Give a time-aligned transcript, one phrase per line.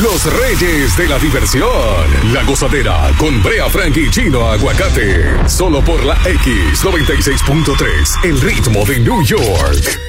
[0.00, 2.32] Los Reyes de la Diversión.
[2.32, 5.46] La gozadera con Brea Frank y Chino Aguacate.
[5.46, 8.24] Solo por la X96.3.
[8.24, 10.00] El ritmo de New York.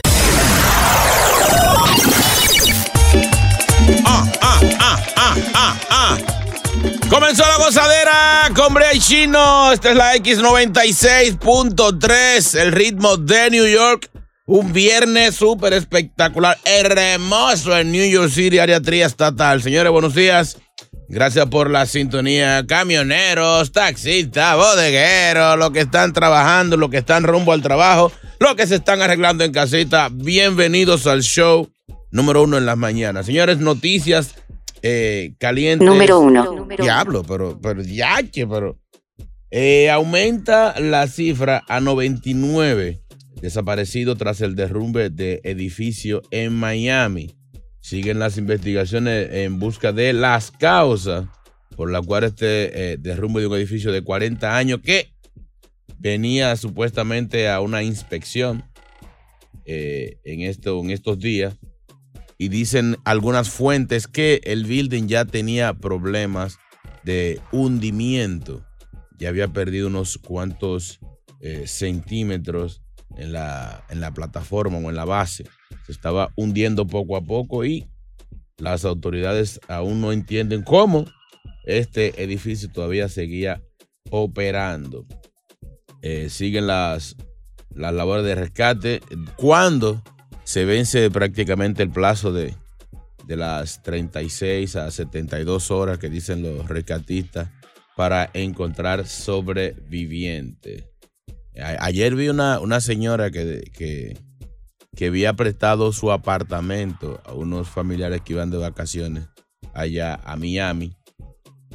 [4.05, 6.17] Ah, ah, ah, ah, ah, ah.
[7.09, 9.73] Comenzó la gozadera con Brea y Chino.
[9.73, 14.12] Esta es la X96.3, el ritmo de New York.
[14.45, 19.61] Un viernes súper espectacular, hermoso en New York City, área estatal.
[19.61, 20.57] Señores, buenos días.
[21.07, 22.65] Gracias por la sintonía.
[22.67, 28.67] Camioneros, taxistas, bodegueros, los que están trabajando, los que están rumbo al trabajo, los que
[28.67, 30.09] se están arreglando en casita.
[30.11, 31.71] Bienvenidos al show
[32.11, 33.27] número uno en las mañanas.
[33.27, 34.35] Señores, noticias
[34.81, 35.87] eh, calientes.
[35.87, 36.67] Número uno.
[36.77, 38.77] Diablo, pero, pero, yache, pero.
[39.51, 43.02] Eh, aumenta la cifra a 99
[43.43, 47.35] desaparecidos tras el derrumbe de edificio en Miami.
[47.81, 51.25] Siguen las investigaciones en busca de las causas
[51.75, 55.13] por la cual este eh, derrumbe de un edificio de 40 años que
[55.97, 58.63] venía supuestamente a una inspección
[59.65, 61.57] eh, en estos días
[62.37, 66.59] y dicen algunas fuentes que el building ya tenía problemas
[67.03, 68.65] de hundimiento.
[69.19, 71.01] Ya había perdido unos cuantos
[71.41, 72.83] eh, centímetros
[73.17, 75.45] en la, en la plataforma o en la base.
[75.85, 77.87] Se estaba hundiendo poco a poco y
[78.57, 81.05] las autoridades aún no entienden cómo
[81.65, 83.61] este edificio todavía seguía
[84.09, 85.05] operando.
[86.01, 87.15] Eh, siguen las,
[87.69, 89.01] las labores de rescate.
[89.35, 90.03] Cuando
[90.43, 92.53] se vence prácticamente el plazo de,
[93.25, 97.49] de las 36 a 72 horas que dicen los rescatistas
[97.95, 100.92] para encontrar sobrevivientes.
[101.61, 104.17] A- Ayer vi una, una señora que, que,
[104.95, 109.25] que había prestado su apartamento a unos familiares que iban de vacaciones
[109.73, 110.95] allá a Miami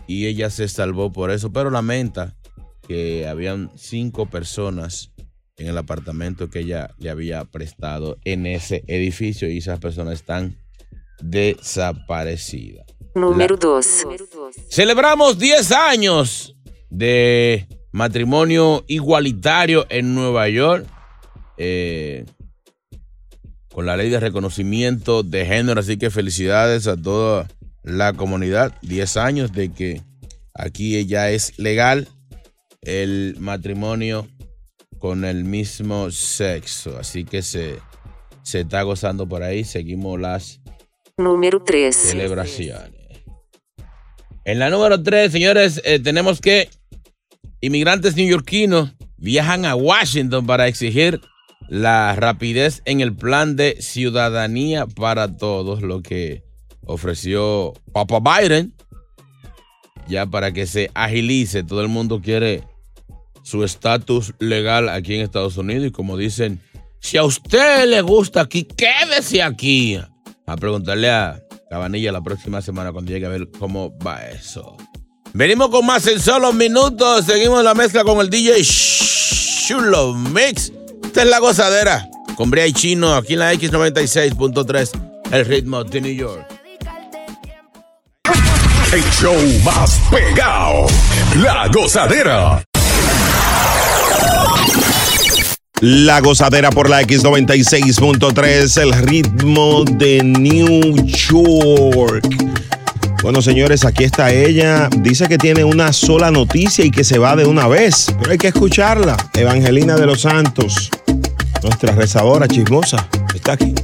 [0.06, 2.36] y ella se salvó por eso, pero lamenta
[2.86, 5.12] que habían cinco personas
[5.56, 10.56] en el apartamento que ella le había prestado en ese edificio y esas personas están
[11.20, 12.86] desaparecidas.
[13.14, 14.64] Número 2.
[14.70, 16.56] Celebramos 10 años
[16.88, 20.86] de matrimonio igualitario en Nueva York.
[21.56, 22.24] eh,
[23.72, 25.80] con la ley de reconocimiento de género.
[25.80, 27.46] Así que felicidades a toda
[27.84, 28.72] la comunidad.
[28.82, 30.02] 10 años de que
[30.54, 32.08] aquí ya es legal
[32.82, 34.26] el matrimonio
[34.98, 36.96] con el mismo sexo.
[36.98, 37.78] Así que se,
[38.42, 39.62] se está gozando por ahí.
[39.64, 40.60] Seguimos las
[41.16, 41.94] Número 3.
[41.94, 42.92] celebraciones.
[44.44, 46.68] En la número 3, señores, eh, tenemos que
[47.60, 51.20] inmigrantes neoyorquinos viajan a Washington para exigir
[51.68, 56.42] la rapidez en el plan de ciudadanía para todos, lo que
[56.84, 58.74] ofreció Papa Biden,
[60.08, 61.62] ya para que se agilice.
[61.62, 62.64] Todo el mundo quiere
[63.42, 66.60] su estatus legal aquí en Estados Unidos y como dicen,
[67.00, 70.00] si a usted le gusta aquí, quédese aquí.
[70.46, 74.76] A preguntarle a Cabanilla la próxima semana cuando llegue a ver cómo va eso.
[75.32, 77.24] Venimos con más en solo minutos.
[77.26, 78.62] Seguimos la mezcla con el DJ
[79.66, 80.72] Chulo Mix.
[81.04, 82.08] Esta es la gozadera.
[82.36, 84.90] Con Brea y Chino aquí en la X96.3.
[85.30, 86.46] El ritmo de New York.
[88.92, 90.86] El show más pegado.
[91.36, 92.62] La gozadera.
[95.80, 102.47] La gozadera por la X96.3, el ritmo de New York.
[103.22, 104.88] Bueno, señores, aquí está ella.
[104.98, 108.14] Dice que tiene una sola noticia y que se va de una vez.
[108.18, 109.16] Pero hay que escucharla.
[109.34, 110.90] Evangelina de los Santos,
[111.62, 113.74] nuestra rezadora chismosa, está aquí.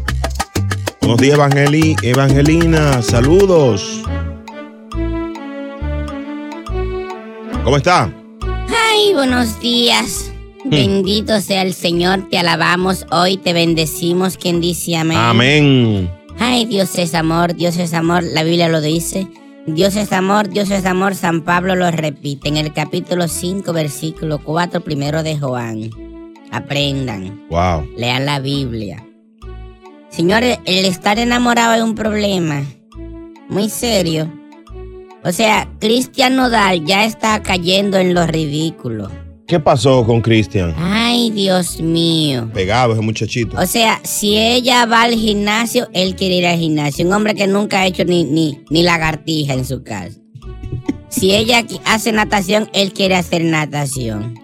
[1.01, 3.03] Buenos días, Evangeli- Evangelina.
[3.03, 4.03] Saludos.
[7.65, 8.13] ¿Cómo está?
[8.91, 10.31] Ay, buenos días.
[10.65, 10.71] Hmm.
[10.71, 14.37] Bendito sea el Señor, te alabamos hoy, te bendecimos.
[14.39, 15.19] Quien dice amén.
[15.19, 16.11] Amén.
[16.39, 19.29] Ay, Dios es amor, Dios es amor, la Biblia lo dice.
[19.67, 24.39] Dios es amor, Dios es amor, San Pablo lo repite en el capítulo 5, versículo
[24.39, 25.91] 4, primero de Juan.
[26.51, 27.89] Aprendan, Wow.
[27.97, 29.05] lean la Biblia.
[30.11, 32.63] Señores, el estar enamorado es un problema.
[33.49, 34.31] Muy serio.
[35.25, 39.11] O sea, Cristian Nodal ya está cayendo en lo ridículo.
[39.55, 40.75] ¿Qué pasó con Cristian?
[40.77, 42.51] Ay, Dios mío.
[42.53, 43.57] Pegado ese muchachito.
[43.57, 47.07] O sea, si ella va al gimnasio, él quiere ir al gimnasio.
[47.07, 50.19] Un hombre que nunca ha hecho ni, ni, ni lagartija en su casa.
[51.09, 54.35] Si ella hace natación, él quiere hacer natación.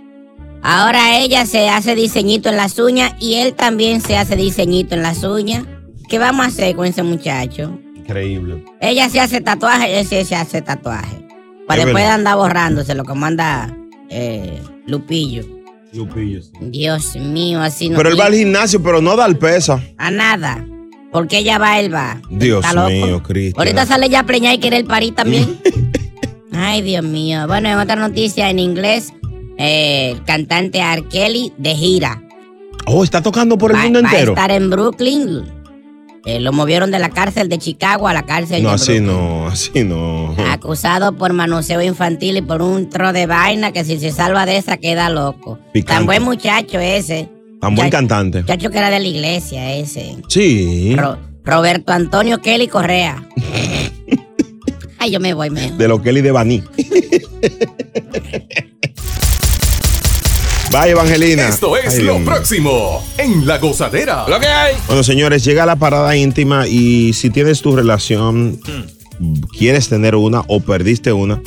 [0.62, 5.02] Ahora ella se hace diseñito en las uñas y él también se hace diseñito en
[5.02, 5.64] las uñas.
[6.08, 7.76] ¿Qué vamos a hacer con ese muchacho?
[7.96, 8.64] Increíble.
[8.80, 11.26] Ella se hace tatuaje, él se se hace tatuaje.
[11.66, 12.14] Para Es después verdad.
[12.14, 13.76] andar borrándoselo como anda
[14.08, 15.44] eh, Lupillo.
[16.61, 17.97] Dios mío, así no.
[17.97, 19.82] Pero él va al gimnasio, pero no da el pesa.
[19.99, 20.65] A nada.
[21.11, 22.21] Porque ella va, él va.
[22.31, 23.59] Dios mío, Cristian.
[23.59, 25.59] Ahorita sale ya preñada y quiere el parí también.
[26.53, 27.47] Ay, Dios mío.
[27.49, 29.12] Bueno, en otra noticia en inglés,
[29.59, 31.05] eh, el cantante R.
[31.11, 32.23] Kelly de gira.
[32.87, 34.31] Oh, está tocando por el Va- mundo va entero.
[34.32, 35.43] a estar en Brooklyn.
[36.26, 39.06] Eh, lo movieron de la cárcel de Chicago a la cárcel No, de así Brooklyn.
[39.06, 40.37] no, así no.
[40.50, 44.58] Acusado por manoseo infantil y por un tro de vaina que si se salva de
[44.58, 45.58] esa queda loco.
[45.72, 45.94] Picante.
[45.99, 47.28] Tan buen muchacho ese.
[47.61, 48.40] Tan buen cantante.
[48.43, 50.17] Muchacho que era de la iglesia ese.
[50.28, 50.94] Sí.
[50.96, 53.26] Ro- Roberto Antonio Kelly Correa.
[54.99, 55.78] Ay, yo me voy mejor.
[55.78, 56.62] De lo que él y de Baní.
[60.70, 61.49] Vaya, Evangelina.
[61.49, 64.25] Esto es Ay, lo Dios próximo en La Gozadera.
[64.28, 64.76] Lo que hay.
[64.87, 68.61] Bueno, señores, llega la parada íntima y si tienes tu relación,
[69.58, 71.43] quieres tener una o perdiste una,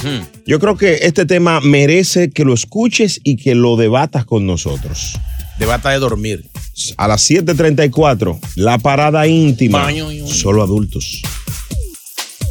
[0.45, 5.17] yo creo que este tema merece que lo escuches y que lo debatas con nosotros.
[5.57, 6.49] Debata de dormir.
[6.97, 9.83] A las 7:34, la parada íntima.
[9.83, 10.27] Baño, baño.
[10.27, 11.21] Solo adultos.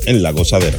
[0.06, 0.78] En la gozadera.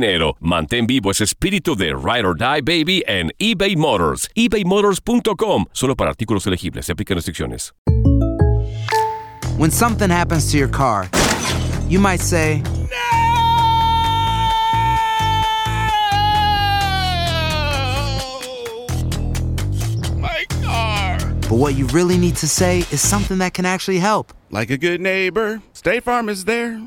[0.39, 4.29] Mantén vivo ese espíritu de Ride or Die Baby en eBay Motors.
[4.35, 5.65] ebaymotors.com.
[5.71, 6.85] Solo para artículos elegibles.
[6.85, 7.73] Se aplican restricciones.
[9.57, 11.07] When something happens to your car,
[11.87, 12.63] you might say,
[20.17, 21.17] My car.
[21.49, 24.33] but what you really need to say is something that can actually help.
[24.49, 26.81] Like a good neighbor, State Farm is there.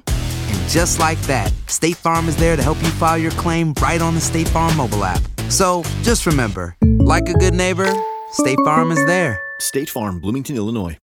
[0.65, 4.01] And just like that, State Farm is there to help you file your claim right
[4.01, 5.21] on the State Farm mobile app.
[5.51, 7.93] So just remember, like a good neighbor,
[8.33, 9.39] State Farm is there.
[9.61, 10.97] State Farm, Bloomington, Illinois.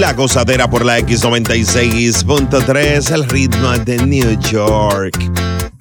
[0.00, 5.16] La gozadera por la X96.3, el ritmo de New York.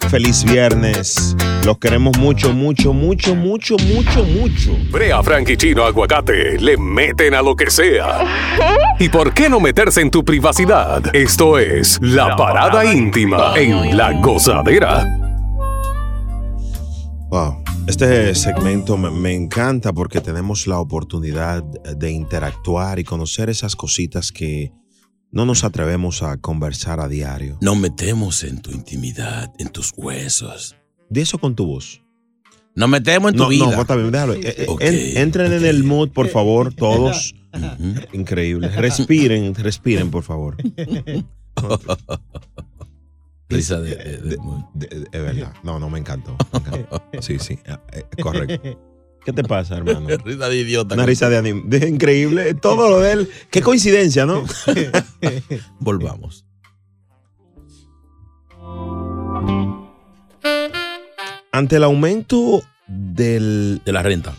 [0.08, 1.36] Feliz viernes.
[1.66, 4.72] Los queremos mucho, mucho, mucho, mucho, mucho, mucho.
[4.90, 8.26] Brea Frank y Chino Aguacate le meten a lo que sea.
[9.00, 11.16] ¿Y por qué no meterse en tu privacidad?
[11.16, 15.06] Esto es La Parada Íntima en La Gozadera.
[17.30, 17.64] Wow.
[17.86, 24.32] Este segmento me, me encanta porque tenemos la oportunidad de interactuar y conocer esas cositas
[24.32, 24.72] que
[25.32, 27.58] no nos atrevemos a conversar a diario.
[27.62, 30.76] Nos metemos en tu intimidad, en tus huesos.
[31.10, 32.02] De eso con tu voz.
[32.76, 33.66] Nos metemos en tu No, vida.
[33.72, 34.34] no, está bien, déjalo.
[34.34, 37.36] Eh, eh, Ok, en- entren en el mood, por favor, todos.
[38.14, 38.70] Increíble.
[38.70, 40.56] Respiren, respiren, por favor.
[43.50, 44.38] Risa de, de- de-
[44.76, 45.54] De- de- Es verdad.
[45.64, 46.38] No, no, me encantó.
[46.54, 47.04] me encantó.
[47.22, 47.58] Sí, sí.
[47.92, 48.80] eh, correcto.
[49.26, 50.08] ¿Qué te pasa, hermano?
[50.26, 50.96] risa de idiota.
[50.96, 52.54] Una risa de anim- de increíble.
[52.56, 53.30] Todo lo de él.
[53.52, 54.44] Qué coincidencia, ¿no?
[55.80, 56.46] Volvamos.
[61.52, 64.34] Ante el aumento del, De la renta.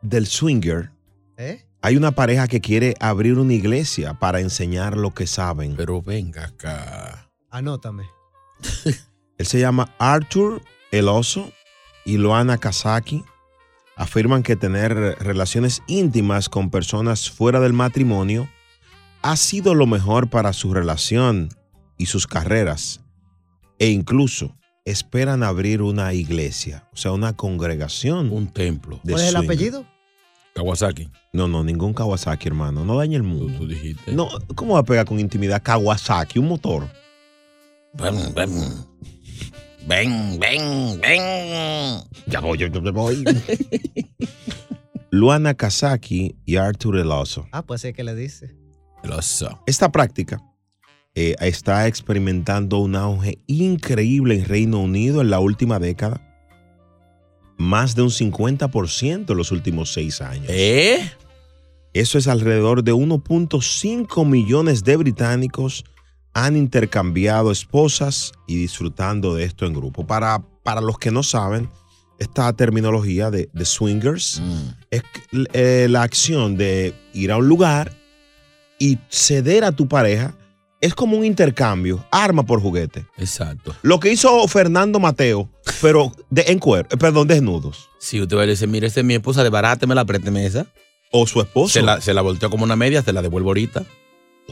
[0.00, 0.90] del swinger,
[1.36, 1.64] ¿Eh?
[1.82, 5.74] hay una pareja que quiere abrir una iglesia para enseñar lo que saben.
[5.76, 7.30] Pero venga acá.
[7.50, 8.04] Anótame.
[9.38, 11.52] Él se llama Arthur El Oso
[12.04, 13.24] y Loana Kazaki.
[13.96, 18.48] afirman que tener relaciones íntimas con personas fuera del matrimonio
[19.22, 21.50] ha sido lo mejor para su relación
[21.98, 23.00] y sus carreras.
[23.78, 28.32] E incluso esperan abrir una iglesia, o sea, una congregación.
[28.32, 29.00] Un templo.
[29.02, 29.44] ¿Cuál es el swing.
[29.44, 29.86] apellido?
[30.54, 31.08] Kawasaki.
[31.32, 32.84] No, no, ningún Kawasaki, hermano.
[32.84, 33.58] No dañe el mundo.
[33.58, 34.12] Tú dijiste.
[34.12, 36.88] No, ¿cómo va a pegar con intimidad Kawasaki, un motor?
[37.94, 38.50] Ven, ven.
[39.86, 42.02] Ven, ven, ven.
[42.26, 43.24] Ya voy, ya voy.
[45.10, 47.46] Luana Kazaki y Arthur Eloso.
[47.52, 48.54] Ah, pues sí que le dice.
[49.02, 49.60] El oso.
[49.66, 50.40] Esta práctica
[51.14, 56.20] eh, está experimentando un auge increíble en Reino Unido en la última década.
[57.58, 60.46] Más de un 50% en los últimos seis años.
[60.48, 60.98] ¿Eh?
[61.92, 65.84] Eso es alrededor de 1.5 millones de británicos
[66.34, 70.06] han intercambiado esposas y disfrutando de esto en grupo.
[70.06, 71.68] Para, para los que no saben,
[72.18, 74.68] esta terminología de, de swingers Mm.
[74.90, 75.02] es
[75.52, 77.92] eh, la acción de ir a un lugar
[78.78, 80.34] y ceder a tu pareja.
[80.80, 83.06] Es como un intercambio, arma por juguete.
[83.16, 83.72] Exacto.
[83.82, 85.48] Lo que hizo Fernando Mateo,
[85.80, 87.88] pero de, en cuero, eh, perdón, desnudos.
[88.00, 90.66] Si usted va a decir, mire, esta es mi esposa, desbarátemela, présteme esa.
[91.12, 91.74] O su esposo.
[91.74, 93.84] Se la, se la volteó como una media, se la devuelvo ahorita.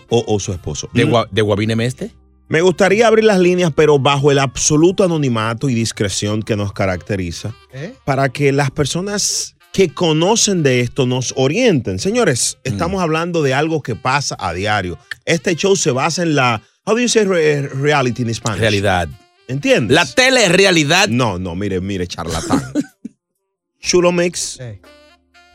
[0.09, 0.89] O, o su esposo.
[0.93, 1.11] De, Mm.
[1.11, 2.11] gua- de Guavine Meste.
[2.49, 7.55] Me gustaría abrir las líneas, pero bajo el absoluto anonimato y discreción que nos caracteriza,
[7.73, 7.95] ¿Eh?
[8.05, 12.01] para que las personas que conocen de esto nos orienten.
[12.01, 14.99] Señores, estamos hablando de algo que pasa a diario.
[15.25, 18.59] Este show se basa en la, how do you say re- reality in Spanish?
[18.61, 19.09] Realidad.
[19.47, 19.95] ¿Entiendes?
[19.95, 21.07] La tele es realidad.
[21.09, 22.61] No, no, mire, mire, charlatán.
[23.81, 24.81] Chulo Mix, Eh.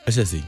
[0.05, 0.43] Ese sí.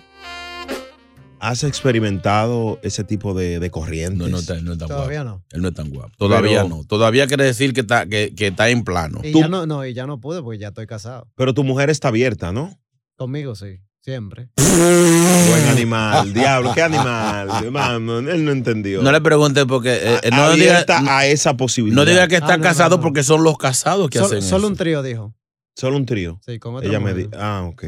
[1.39, 4.17] ¿Has experimentado ese tipo de, de corrientes?
[4.19, 5.39] No, no, está- no es tan Todavía guapo.
[5.39, 5.45] no.
[5.55, 6.11] Él no es tan guapo.
[6.17, 6.83] Todavía Pero- no.
[6.85, 9.19] Todavía quiere decir que está, que, que está en plano.
[9.23, 11.27] Y Tú- ya no, no, y ya no pude porque ya estoy casado.
[11.35, 12.77] Pero tu mujer está abierta, ¿no?
[13.15, 14.49] Conmigo sí, siempre.
[14.55, 17.49] Buen animal, diablo, qué animal.
[17.71, 19.01] Mano, él no entendió.
[19.01, 21.95] No le pregunte porque eh, eh, no diga, abierta a esa posibilidad.
[21.95, 23.01] no diga que está Ah, no, no, casado no.
[23.03, 24.67] porque son los casados que Sol- hacen solo eso.
[24.67, 25.33] un trío dijo.
[25.75, 26.39] Solo un trío.
[26.45, 27.29] Sí, con otra Ella me dijo.
[27.37, 27.83] Ah, ok.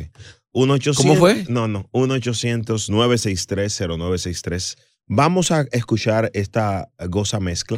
[0.52, 1.46] 1 800 ¿Cómo fue?
[1.48, 1.88] No, no.
[1.94, 4.78] 1-800-963-0963.
[5.08, 7.78] Vamos a escuchar esta goza mezcla.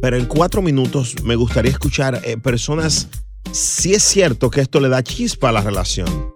[0.00, 3.08] Pero en cuatro minutos me gustaría escuchar eh, personas
[3.52, 6.34] si es cierto que esto le da chispa a la relación.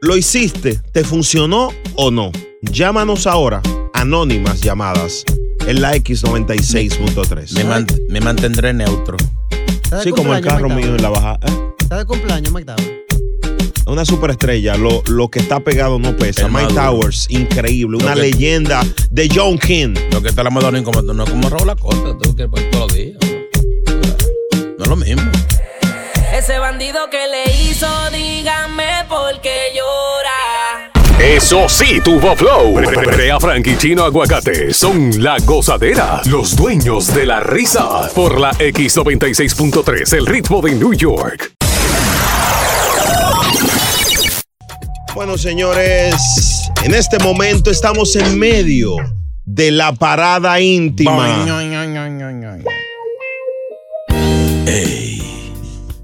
[0.00, 0.80] ¿Lo hiciste?
[0.92, 2.32] ¿Te funcionó o no?
[2.62, 3.60] Llámanos ahora.
[3.94, 5.24] Anónimas llamadas.
[5.66, 7.52] En la X96.3.
[7.54, 9.16] Me, man- me mantendré neutro.
[9.84, 11.38] ¿Está de Sí, como el carro mío en la baja.
[11.46, 11.52] ¿eh?
[11.78, 13.02] Está de cumpleaños, Tower.
[13.86, 16.42] Una superestrella, lo, lo que está pegado no pesa.
[16.46, 17.00] El Mike maduro.
[17.00, 17.98] Towers, increíble.
[17.98, 19.94] Lo Una que- leyenda de John King.
[20.12, 22.86] Lo que está la Madonna como no es como Raúl Acosta, tú que pues, todos
[22.90, 23.16] los días.
[24.78, 25.22] No es lo mismo.
[26.32, 30.90] Ese bandido que le hizo, dígame por qué llora.
[31.20, 32.74] Eso sí, tuvo flow.
[32.74, 38.08] Brea Frank y Chino Aguacate son la gozadera, los dueños de la risa.
[38.14, 41.52] Por la X96.3, el ritmo de New York.
[45.14, 46.14] Bueno, señores,
[46.84, 48.96] en este momento estamos en medio
[49.44, 51.44] de la parada íntima.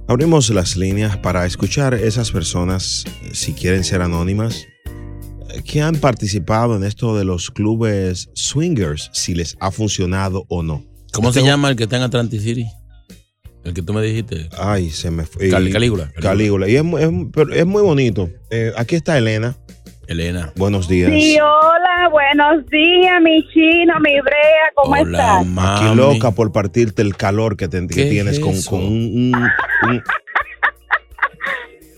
[0.06, 4.66] Abrimos las líneas para escuchar esas personas, si quieren ser anónimas,
[5.64, 10.82] que han participado en esto de los clubes swingers, si les ha funcionado o no.
[11.12, 12.66] ¿Cómo se llama el que está en Atlantic City?
[13.68, 14.48] El que tú me dijiste.
[14.58, 15.50] Ay, se me fue.
[15.50, 16.10] Cal- Calígula.
[16.20, 16.68] Calígula.
[16.68, 17.10] Y es, es
[17.54, 18.30] es muy bonito.
[18.50, 19.56] Eh, aquí está Elena.
[20.06, 20.52] Elena.
[20.56, 21.10] Buenos días.
[21.12, 25.46] Sí, hola, buenos días, mi chino, mi brea, ¿cómo estás?
[25.58, 28.94] Aquí loca por partirte el calor que, te- que ¿Qué tienes es con, con un,
[28.94, 29.34] un-
[29.90, 30.02] un-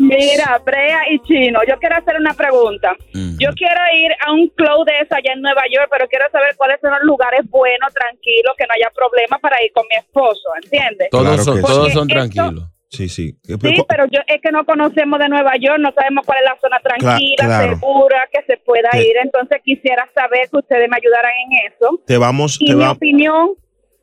[0.00, 2.96] Mira, Brea y Chino, yo quiero hacer una pregunta.
[3.12, 6.54] Yo quiero ir a un club de eso allá en Nueva York, pero quiero saber
[6.56, 10.48] cuáles son los lugares buenos, tranquilos, que no haya problema para ir con mi esposo,
[10.62, 11.08] ¿entiendes?
[11.10, 12.64] Todos Claro son, todos esto- tranquilos.
[12.92, 13.36] Sí, sí.
[13.44, 16.58] Sí, pero yo es que no conocemos de Nueva York, no sabemos cuál es la
[16.60, 17.74] zona tranquila, claro.
[17.78, 19.16] segura, que se pueda Te- ir.
[19.22, 22.00] Entonces quisiera saber que ustedes me ayudaran en eso.
[22.04, 23.50] Te vamos, Y te mi va- opinión,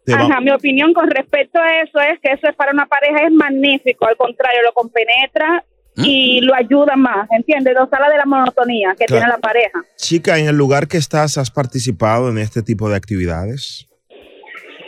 [0.05, 2.85] te va- ajá, mi opinión con respecto a eso es que eso es para una
[2.85, 5.65] pareja es magnífico, al contrario, lo compenetra
[5.97, 7.73] y lo ayuda más, ¿entiendes?
[7.73, 9.21] Lo sala de la monotonía que Claro.
[9.23, 9.81] tiene la pareja.
[9.97, 13.87] Chica, en el lugar que estás, ¿has participado en este tipo de actividades?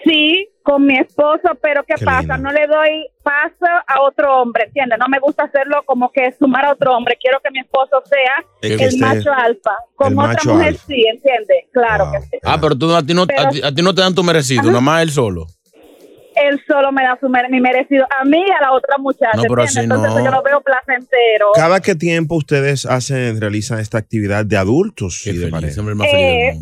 [0.06, 2.22] Sí, con mi esposo, pero ¿qué, Qué pasa?
[2.22, 2.38] lindo.
[2.38, 4.98] No le doy paso a otro hombre, ¿entiendes?
[5.00, 7.18] No me gusta hacerlo como que sumar a otro hombre.
[7.20, 9.72] Quiero que mi esposo sea el macho alfa.
[9.96, 10.84] Con el otra mujer alfa.
[10.88, 11.66] sí, ¿entiendes?
[11.74, 12.38] Claro que sí.
[12.44, 14.64] Ah, pero tú, a, ti no, a, ti, a ti no te dan tu merecido,
[14.64, 15.48] nada más él solo.
[16.48, 19.32] Él solo me da su mere- mi merecido a mí y a la otra muchacha.
[19.36, 20.24] No, así Entonces no.
[20.26, 21.48] yo lo veo placentero.
[21.56, 25.82] ¿Cada qué tiempo ustedes hacen, realizan esta actividad de adultos y de pareja?
[26.12, 26.54] Eh,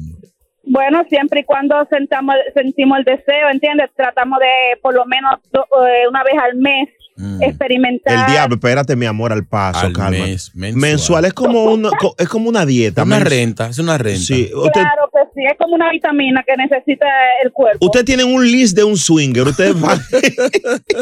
[0.63, 3.89] bueno, siempre y cuando sentamos, sentimos el deseo, ¿entiendes?
[3.95, 6.89] Tratamos de por lo menos do- eh, una vez al mes
[7.41, 8.15] experimentar.
[8.15, 8.19] Mm.
[8.19, 10.11] El diablo, espérate, mi amor, al paso, Al calma.
[10.11, 10.81] mes, mensual.
[10.81, 11.25] mensual.
[11.25, 13.03] es como una, es como una dieta.
[13.03, 14.19] Una mens- renta, es una renta.
[14.21, 17.05] Sí, usted, Claro sí, es como una vitamina que necesita
[17.43, 17.85] el cuerpo.
[17.85, 19.47] usted tiene un list de un swinger.
[19.47, 19.97] Usted va-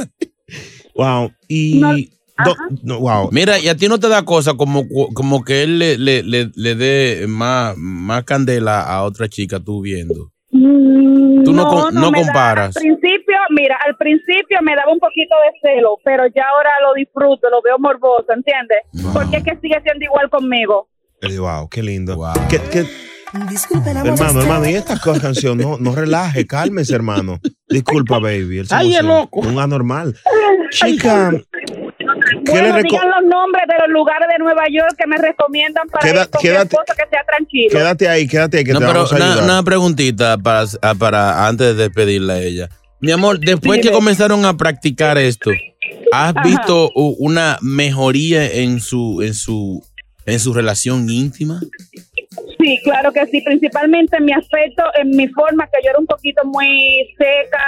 [0.95, 1.31] wow.
[1.47, 1.79] Y.
[1.79, 3.29] do- no, wow.
[3.31, 6.51] Mira, y a ti no te da cosa como, como que él le, le, le,
[6.53, 10.31] le dé más, más candela a otra chica tú viendo.
[10.51, 12.75] Tú no no da- comparas.
[12.75, 16.93] al principio, mira, al principio me daba un poquito de celo, pero ya ahora lo
[16.95, 18.79] disfruto, lo veo morboso, ¿entiendes?
[19.13, 20.89] Porque es que sigue siendo igual conmigo.
[21.39, 22.17] Wow, qué lindo.
[22.49, 22.85] ¿Qué- qué-
[23.33, 27.39] Hermano, hermano, y esta canción, no, no relaje, cálmese, hermano.
[27.67, 28.59] Disculpa, baby.
[28.59, 29.41] él se Ay, es loco.
[29.41, 30.15] Un anormal.
[30.71, 35.07] Chica, ¿qué le Bueno, reco- digan los nombres de los lugares de Nueva York que
[35.07, 37.69] me recomiendan para Queda- ir con quédate- esposo que sea tranquilo.
[37.71, 39.43] Quédate ahí, quédate ahí, que No, te pero vamos a una, ayudar.
[39.43, 42.69] una preguntita para, ah, para antes de despedirla a ella.
[43.01, 43.95] Mi amor, después que Dime.
[43.95, 45.51] comenzaron a practicar esto,
[46.11, 46.43] ¿has Ajá.
[46.47, 49.83] visto u- una mejoría en su, en su,
[50.25, 51.59] en su relación íntima?
[52.59, 56.05] Sí, claro que sí, principalmente en mi aspecto, en mi forma, que yo era un
[56.07, 57.63] poquito muy seca,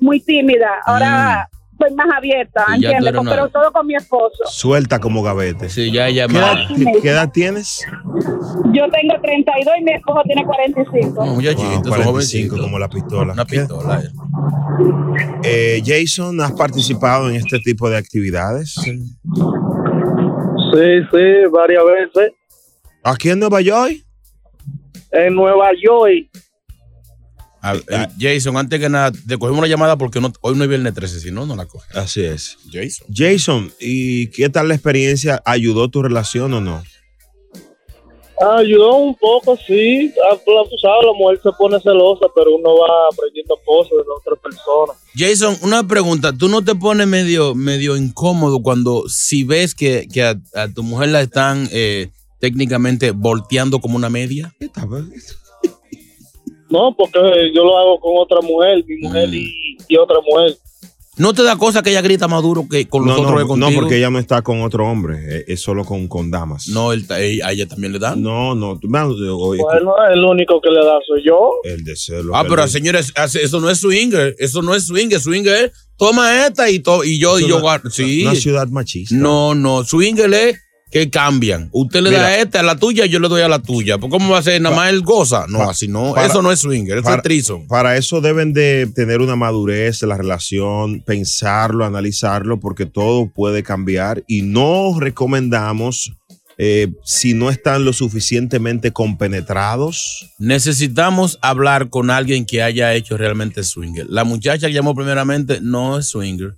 [0.00, 0.68] muy tímida.
[0.86, 1.48] Ahora
[1.80, 2.80] soy más abierta, Mm.
[2.80, 3.20] Ya ¿entiendes?
[3.20, 4.44] una- Pero todo con mi esposo.
[4.46, 5.68] Suelta como gavete.
[5.68, 6.26] Sí, ya, ya.
[6.26, 7.00] ¿Qué edad, más.
[7.02, 7.86] qué edad tienes?
[8.72, 11.24] Yo tengo 32 y mi esposo tiene 45.
[11.24, 12.60] No, muchachito, Wow, son 45 jovencitos.
[12.60, 13.32] como la pistola.
[13.32, 14.00] Una pistola.
[14.00, 14.08] eh.
[15.44, 18.74] Eh, Jason, ¿has participado en este tipo de actividades?
[18.74, 18.92] Sí,
[21.10, 22.32] sí, varias veces.
[23.04, 23.92] ¿Aquí en Nueva York?
[25.12, 26.28] En Nueva York.
[27.60, 27.74] A-
[28.18, 31.18] Jason, antes que nada, te cogemos una llamada porque no- hoy no es viernes 13,
[31.20, 31.86] si no, no la coge.
[31.98, 32.56] Así es.
[32.72, 33.06] Jason.
[33.12, 35.42] Jason, ¿y qué tal la experiencia?
[35.44, 36.82] ¿Ayudó tu relación o no?
[38.56, 40.12] Ayudó un poco, sí.
[40.30, 44.14] Ah, Tú sabes, la mujer se pone celosa, pero uno va aprendiendo cosas de la
[44.16, 44.92] otra persona.
[45.16, 46.32] Jason, una pregunta.
[46.32, 50.84] ¿Tú no te pones medio, medio incómodo cuando si ves que, que a, a tu
[50.84, 54.54] mujer la están eh, técnicamente volteando como una media?
[56.70, 57.18] No, porque
[57.54, 60.56] yo lo hago con otra mujer, mi mujer y, y otra mujer.
[61.16, 63.48] ¿No te da cosa que ella grita más duro que con los No, otros no,
[63.48, 63.70] contigo?
[63.70, 66.68] no, porque ella no está con otro hombre, eh, es solo con, con damas.
[66.68, 68.22] No, él, a ella también le dan.
[68.22, 69.28] No, no, tú- man, oye,
[69.62, 71.50] Bueno, el único que le da soy yo.
[71.64, 72.22] el deseo.
[72.34, 76.70] Ah, pero señores, eso no es swinger, eso no es swinger, swinger es toma esta
[76.70, 77.90] y, to- y yo, y yo, una- guardo.
[77.90, 78.22] sí.
[78.22, 79.16] una ciudad machista.
[79.16, 81.68] No, no, swinger es que cambian.
[81.72, 82.38] Usted le da Mira.
[82.40, 83.98] esta a la tuya, yo le doy a la tuya.
[83.98, 84.60] ¿Por ¿Cómo va a ser?
[84.60, 85.46] Nada más él goza.
[85.48, 86.14] No, Pa- así no.
[86.14, 87.66] para- eso no es swinger, eso para- es trison.
[87.66, 93.62] Para eso deben de tener una madurez de la relación, pensarlo, analizarlo, porque todo puede
[93.62, 96.12] cambiar y no recomendamos
[96.60, 100.28] eh, si no están lo suficientemente compenetrados.
[100.38, 104.06] Necesitamos hablar con alguien que haya hecho realmente swinger.
[104.08, 106.56] La muchacha que llamó primeramente no es swinger.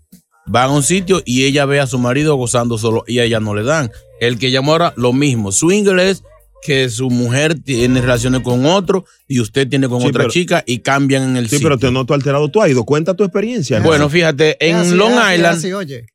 [0.55, 3.40] Va a un sitio y ella ve a su marido gozando solo y a ella
[3.40, 3.90] no le dan.
[4.20, 5.53] El que llamó ahora, lo mismo.
[5.53, 6.22] Swinger es
[6.62, 10.62] que su mujer tiene relaciones con otro y usted tiene con Sí, otra pero- chica
[10.66, 11.68] y cambian en el Sí, sitio.
[11.68, 12.48] pero te noto alterado.
[12.50, 12.85] ¿Tú has ido?
[12.85, 13.81] Cuenta tu experiencia.
[13.81, 16.07] Bueno, fíjate, en así, Long así, Island, así, oye.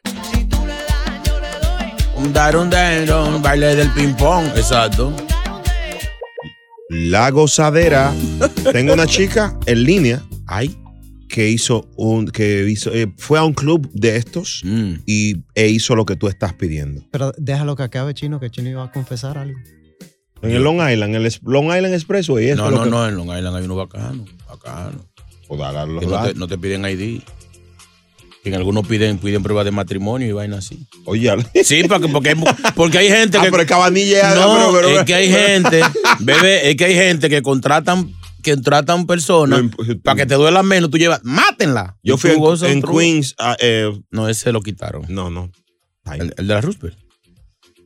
[2.17, 5.13] un dar, un dar, un baile del ping-pong, exacto.
[6.89, 8.13] La gozadera.
[8.71, 10.21] Tengo una chica en línea.
[10.47, 10.75] Ay.
[11.27, 12.27] Que hizo un.
[12.27, 14.93] que hizo, eh, fue a un club de estos Mm.
[15.05, 17.01] y, e hizo lo que tú estás pidiendo.
[17.11, 19.57] Pero déjalo que acabe Chino, que Chino iba a confesar algo.
[20.41, 22.49] En el Long Island, en el Long Island Expressway.
[22.49, 25.03] Eso No, no, que- no, en Long Island hay uno bacano, bacano.
[25.47, 26.35] O dar a los Que no, te, lados.
[26.35, 27.21] no te piden ID.
[28.43, 30.87] En algunos piden, piden prueba de matrimonio y vaina así.
[31.05, 31.31] Oye,
[31.63, 32.35] Sí, porque, porque, hay,
[32.75, 33.49] porque hay gente Ah, que.
[33.49, 35.81] pero el cabanilla- No, pero- pero- es que hay gente,
[36.19, 38.11] bebé, es que hay gente que contratan,
[38.45, 39.61] que contratan personas
[40.03, 40.89] para que te duela menos.
[40.89, 41.97] Tú llevas, mátenla.
[42.03, 43.35] Yo fui en, en Queens.
[43.39, 45.03] ah, eh, No, ese lo quitaron.
[45.09, 45.51] no, no.
[46.13, 46.97] El, el de la Roosevelt.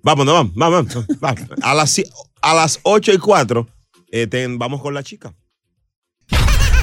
[0.03, 1.49] Vámonos, vamos, vamos, vamos, vamos.
[1.63, 2.01] A las,
[2.41, 3.67] a las 8 y 4
[4.11, 5.33] eh, ten- vamos con la chica.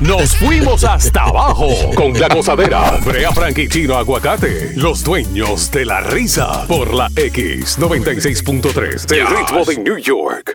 [0.03, 2.99] Nos fuimos hasta abajo con la gozadera.
[3.05, 6.67] Brea Frank y Chino Aguacate, los dueños de la risa.
[6.67, 10.55] Por la X96.3 del ritmo de New York.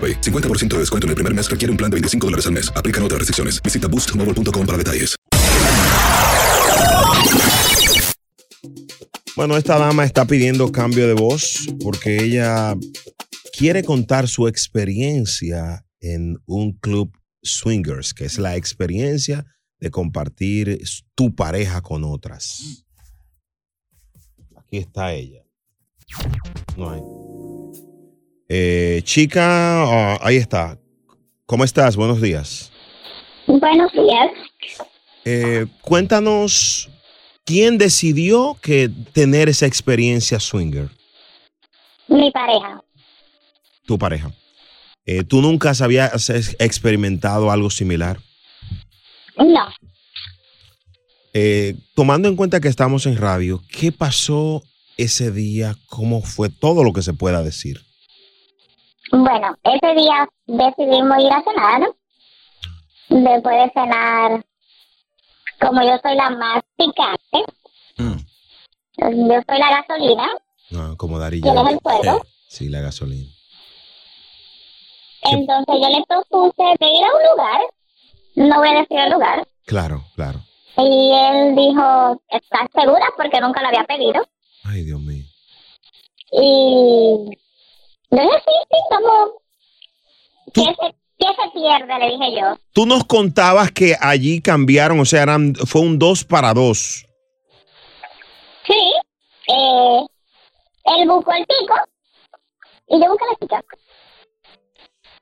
[0.01, 0.21] AroPay.
[0.21, 2.71] 50% de descuento en el primer mes requiere un plan de 25 dólares al mes.
[2.75, 3.61] Aplican otras restricciones.
[3.61, 5.15] Visita boostmobile.com para detalles.
[9.35, 12.75] Bueno, esta dama está pidiendo cambio de voz porque ella
[13.57, 17.11] quiere contar su experiencia en un club
[17.41, 19.45] swingers, que es la experiencia
[19.79, 20.79] de compartir
[21.15, 22.85] tu pareja con otras.
[24.55, 25.43] Aquí está ella.
[26.77, 27.20] No hay.
[28.53, 30.77] Eh, chica, ah, ahí está.
[31.45, 31.95] ¿Cómo estás?
[31.95, 32.69] Buenos días.
[33.47, 34.29] Buenos días.
[35.23, 36.89] Eh, cuéntanos,
[37.45, 40.89] ¿quién decidió que tener esa experiencia swinger?
[42.09, 42.81] Mi pareja.
[43.85, 44.33] Tu pareja.
[45.05, 48.19] Eh, ¿Tú nunca habías ex- experimentado algo similar?
[49.37, 49.65] No.
[51.33, 54.61] Eh, tomando en cuenta que estamos en radio, ¿qué pasó
[54.97, 55.77] ese día?
[55.85, 57.79] ¿Cómo fue todo lo que se pueda decir?
[59.11, 61.81] Bueno, ese día decidimos ir a cenar.
[63.09, 64.45] Después de cenar,
[65.59, 67.45] como yo soy la más picante,
[67.97, 70.29] yo soy la gasolina,
[70.69, 71.73] No, como Dari ¿Quién es Yankee.
[71.73, 72.21] el fuego?
[72.47, 73.29] Sí, la gasolina.
[75.23, 77.61] entonces yo le propuse de ir a un lugar,
[78.35, 80.39] no voy a decir el lugar, Claro, claro.
[80.77, 83.05] y él dijo, ¿estás segura?
[83.17, 84.25] Porque nunca lo había pedido.
[84.63, 85.25] Ay, Dios mío.
[86.31, 87.37] Y
[88.11, 89.41] yo dije, sí, sí, como,
[90.53, 91.99] ¿qué se, qué se pierde?
[91.99, 92.57] Le dije yo.
[92.73, 97.05] Tú nos contabas que allí cambiaron, o sea, eran, fue un dos para dos.
[98.67, 98.93] Sí,
[99.47, 100.05] eh,
[100.85, 101.75] él buscó el pico
[102.89, 103.63] y yo busqué la chica.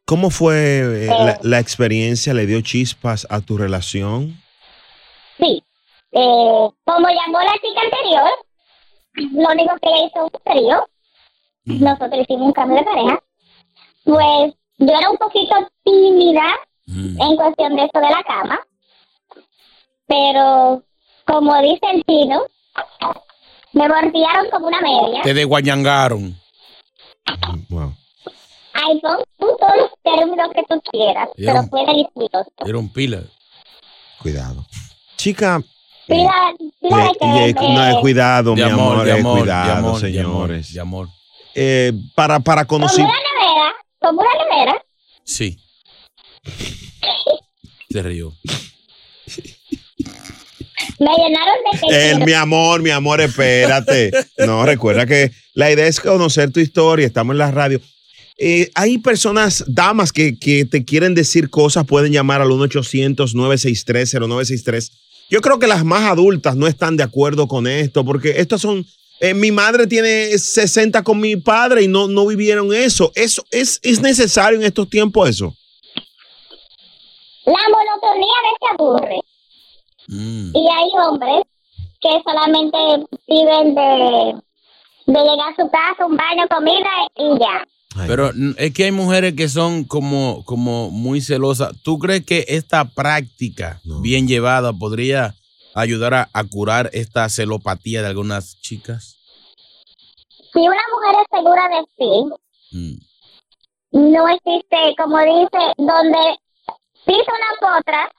[0.05, 1.07] ¿Cómo fue eh, Eh.
[1.07, 2.33] la, la experiencia?
[2.33, 4.41] ¿Le dio chispas a tu relación?
[5.37, 5.63] Sí,
[6.11, 8.29] eh, como llamó la chica anterior,
[9.13, 10.85] lo único que ella hizo un trío,
[11.77, 13.23] nosotros hicimos un cambio de pareja,
[14.03, 16.47] pues yo era un poquito tímida
[16.87, 18.59] en cuestión de esto de la cama,
[20.07, 20.83] pero
[21.25, 22.41] como dice el chino,
[23.73, 25.21] me bordearon como una media.
[25.21, 26.35] Te desguayangaron.
[28.73, 32.51] Ay, pon tú todos los términos que tú quieras, pero fue delicioso.
[32.63, 33.21] Dieron pila.
[34.21, 34.65] Cuidado.
[35.15, 35.61] Chica,
[36.09, 36.33] Pila,
[36.81, 39.99] pila de eh, que, eh, no, cuidado, mi amor, amor, de amor, de cuidado, amor,
[39.99, 40.73] señores.
[40.73, 41.07] De amor.
[41.61, 43.03] Eh, para, para como conocer.
[43.05, 44.81] una nevera, como una nevera.
[45.25, 45.57] Sí.
[47.91, 48.33] Se rió.
[50.99, 52.25] Me llenaron de Eh, tequila.
[52.25, 54.11] mi amor, mi amor, espérate.
[54.37, 57.79] No, recuerda que la idea es conocer tu historia, estamos en la radio.
[58.37, 64.91] Eh, hay personas, damas, que, que te quieren decir cosas, pueden llamar al 1-800-963-0963.
[65.29, 68.85] Yo creo que las más adultas no están de acuerdo con esto, porque estos son...
[69.19, 73.11] eh, mi madre tiene 60 con mi padre y no, no vivieron eso.
[73.15, 75.53] Eso es, es necesario en estos tiempos eso.
[77.45, 79.19] la monotonía a veces aburre.
[80.07, 81.43] Y hay hombres
[82.01, 82.77] que solamente
[83.27, 84.33] viven de,
[85.05, 87.67] de llegar a su casa, un baño, comida y ya.
[88.07, 91.73] Pero mm, es que hay mujeres que son como, como muy celosas.
[91.83, 95.35] ¿Tú crees que esta práctica bien llevada podría
[95.81, 99.17] ayudar a, a curar esta celopatía de algunas chicas?
[100.53, 102.95] Si una mujer es segura de sí,
[103.91, 106.19] no existe, como dice, donde
[107.05, 108.11] pisa una potra.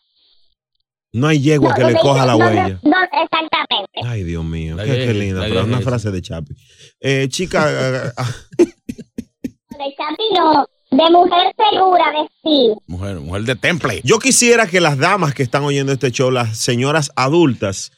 [1.12, 2.80] No hay yegua no, que le coja la donde- huella.
[2.82, 4.00] donde- exactamente.
[4.04, 6.54] Ay, Dios mío, La qué, linda, pero es una frase de Chapi.
[7.00, 12.72] Eh, chica, eh, ah, De chapi no, de mujer segura de sí.
[12.86, 14.00] Mujer, mujer de temple.
[14.04, 17.92] yo quisiera que las damas que están oyendo este show, las señoras adultas,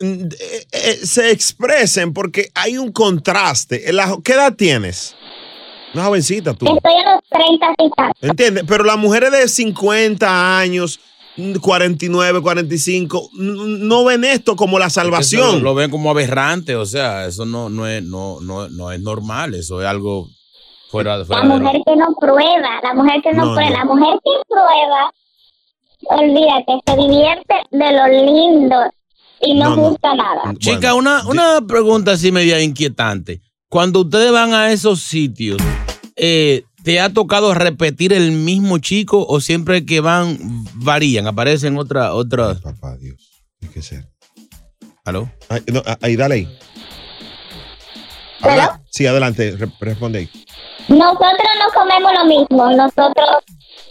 [0.00, 0.04] mm,
[0.40, 3.92] eh, eh, se expresen porque hay un contraste.
[3.92, 5.14] La- ¿Qué edad tienes?
[5.94, 6.66] Una jovencita tú.
[6.66, 8.22] Estoy a los 30 y tantos.
[8.22, 8.64] ¿Entiendes?
[8.66, 11.00] Pero las mujeres de 50 años,
[11.36, 15.62] mm, 49, 45, n- no ven esto como la Eso salvación.
[15.62, 19.54] Lo, ven como aberrante, o sea, eso no, no, es, no, no, no es normal,
[19.54, 20.28] eso es algo
[20.90, 23.76] fuera, La fuera mujer que no prueba, la mujer que no, No, prueba, no.
[23.76, 25.12] la mujer que prueba,
[26.22, 28.76] olvídate, se divierte de lo lindo
[29.40, 29.88] y no, No, no.
[29.90, 30.54] gusta nada.
[30.58, 33.40] Chica, una, una pregunta así media inquietante.
[33.68, 35.58] Cuando ustedes van a esos sitios,
[36.16, 40.38] eh, ¿te ha tocado repetir el mismo chico o siempre que van
[40.74, 41.26] varían?
[41.26, 42.54] Aparecen otra, otra.
[42.54, 43.16] Papá Dios,
[43.62, 44.08] hay que ser.
[45.04, 45.30] ¿Aló?
[45.48, 46.58] Ay, no, ah, ahí, dale ahí.
[48.40, 48.52] ¿Aló?
[48.52, 50.30] Habla- Sí, adelante, re- responde ahí.
[50.88, 53.44] Nosotros no comemos lo mismo, nosotros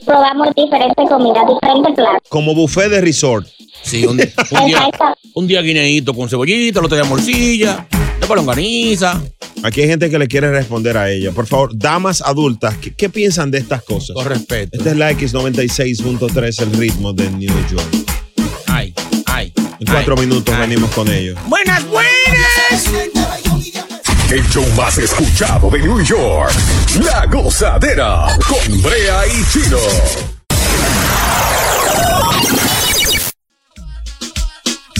[0.05, 2.21] probamos diferentes comidas, diferentes platos.
[2.29, 3.47] Como buffet de resort.
[3.83, 4.89] Sí, un, un día,
[5.35, 7.87] un día guineíto con cebollita, el otro día morcilla,
[8.19, 9.21] después longaniza.
[9.63, 11.31] Aquí hay gente que le quiere responder a ella.
[11.31, 14.15] Por favor, damas adultas, ¿qué, qué piensan de estas cosas?
[14.15, 14.77] Con respeto.
[14.77, 17.87] Esta es la X96.3, el ritmo de New York.
[18.67, 18.93] Ay,
[19.27, 19.53] ay.
[19.79, 21.37] En cuatro minutos venimos con ellos.
[21.47, 22.91] Buenas, buenas.
[24.29, 26.51] El show más escuchado de New York.
[27.01, 29.77] La gozadera con Brea y Chino.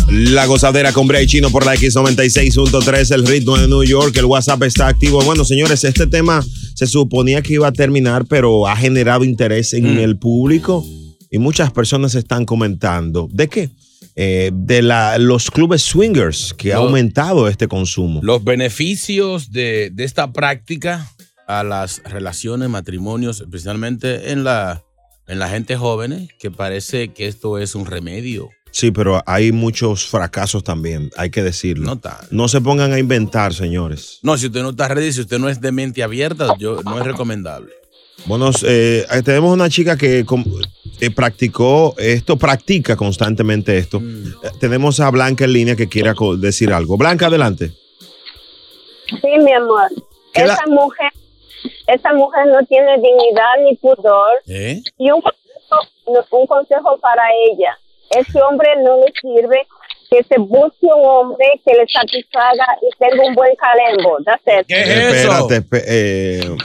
[0.10, 4.16] La gozadera con Brea y Chino por la X96.3, el ritmo de New York.
[4.16, 5.22] El WhatsApp está activo.
[5.22, 6.42] Bueno, señores, este tema
[6.76, 10.86] se suponía que iba a terminar, pero ha generado interés en el público
[11.30, 13.28] y muchas personas están comentando.
[13.30, 13.72] ¿De qué?
[14.20, 18.20] Eh, de la, los clubes swingers, que ha aumentado este consumo.
[18.24, 21.08] Los beneficios de, de esta práctica
[21.46, 24.84] a las relaciones, matrimonios, especialmente en la,
[25.28, 28.50] en la gente joven, que parece que esto es un remedio.
[28.72, 31.86] Sí, pero hay muchos fracasos también, hay que decirlo.
[31.86, 32.02] No.
[32.32, 34.18] No se pongan a inventar, señores.
[34.24, 36.98] No, si usted no está ready, si usted no es de mente abierta, yo, no
[36.98, 37.72] es recomendable.
[38.26, 40.26] Bueno, eh, eh, tenemos una chica que
[41.00, 44.00] eh, practicó esto, practica constantemente esto.
[44.00, 44.28] Mm.
[44.44, 46.98] Eh, tenemos a Blanca en línea que quiera co- decir algo.
[46.98, 47.72] Blanca, adelante.
[49.10, 49.88] Sí, mi amor.
[50.34, 51.12] ¿Qué Esa la- mujer,
[51.88, 54.28] esa mujer no tiene dignidad ni pudor.
[54.48, 54.82] ¿Eh?
[54.98, 57.78] Y un consejo, un consejo para ella.
[58.10, 59.62] Ese hombre no le sirve
[60.10, 64.18] que se busque un hombre que le satisfaga y tenga un buen calembo.
[64.26, 64.66] That's it.
[64.70, 66.58] Espérate, espe- eh,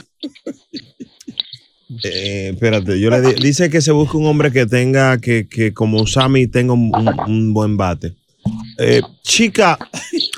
[2.03, 5.73] eh, espérate, yo le di- dice que se busca un hombre que tenga, que, que
[5.73, 8.13] como Sammy tenga un, buen bate.
[8.77, 9.77] Eh, chica,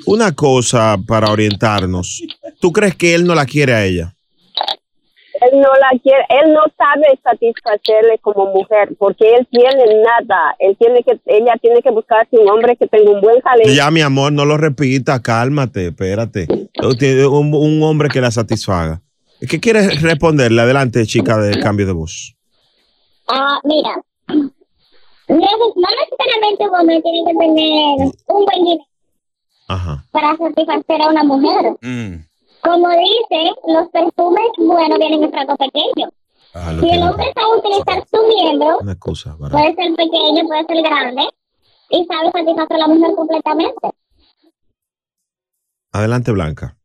[0.05, 2.21] una cosa para orientarnos.
[2.59, 4.11] ¿Tú crees que él no la quiere a ella?
[5.41, 10.55] Él no la quiere, él no sabe satisfacerle como mujer porque él tiene nada.
[10.59, 13.73] Él tiene que, ella tiene que buscarse un hombre que tenga un buen calembo.
[13.73, 16.47] Ya, mi amor, no lo repita, cálmate, espérate.
[16.81, 19.01] Un hombre que la satisfaga.
[19.39, 20.61] ¿Qué quieres responderle?
[20.61, 22.35] Adelante, chica de cambio de voz.
[23.27, 24.47] Ah, mira, no
[25.27, 28.85] necesariamente un hombre tiene que tener un buen dinero
[29.67, 30.05] Ajá.
[30.11, 31.75] para satisfacer a una mujer.
[32.61, 36.09] Como dice, los perfumes buenos vienen en frasco pequeño.
[36.53, 39.37] Ah, Si el hombre sabe utilizar su miembro, Una excusa.
[39.37, 41.23] para- puede ser pequeño, puede ser grande,
[41.89, 43.89] y sabe satisfacer a la mujer completamente.
[45.91, 46.77] Adelante, Blanca.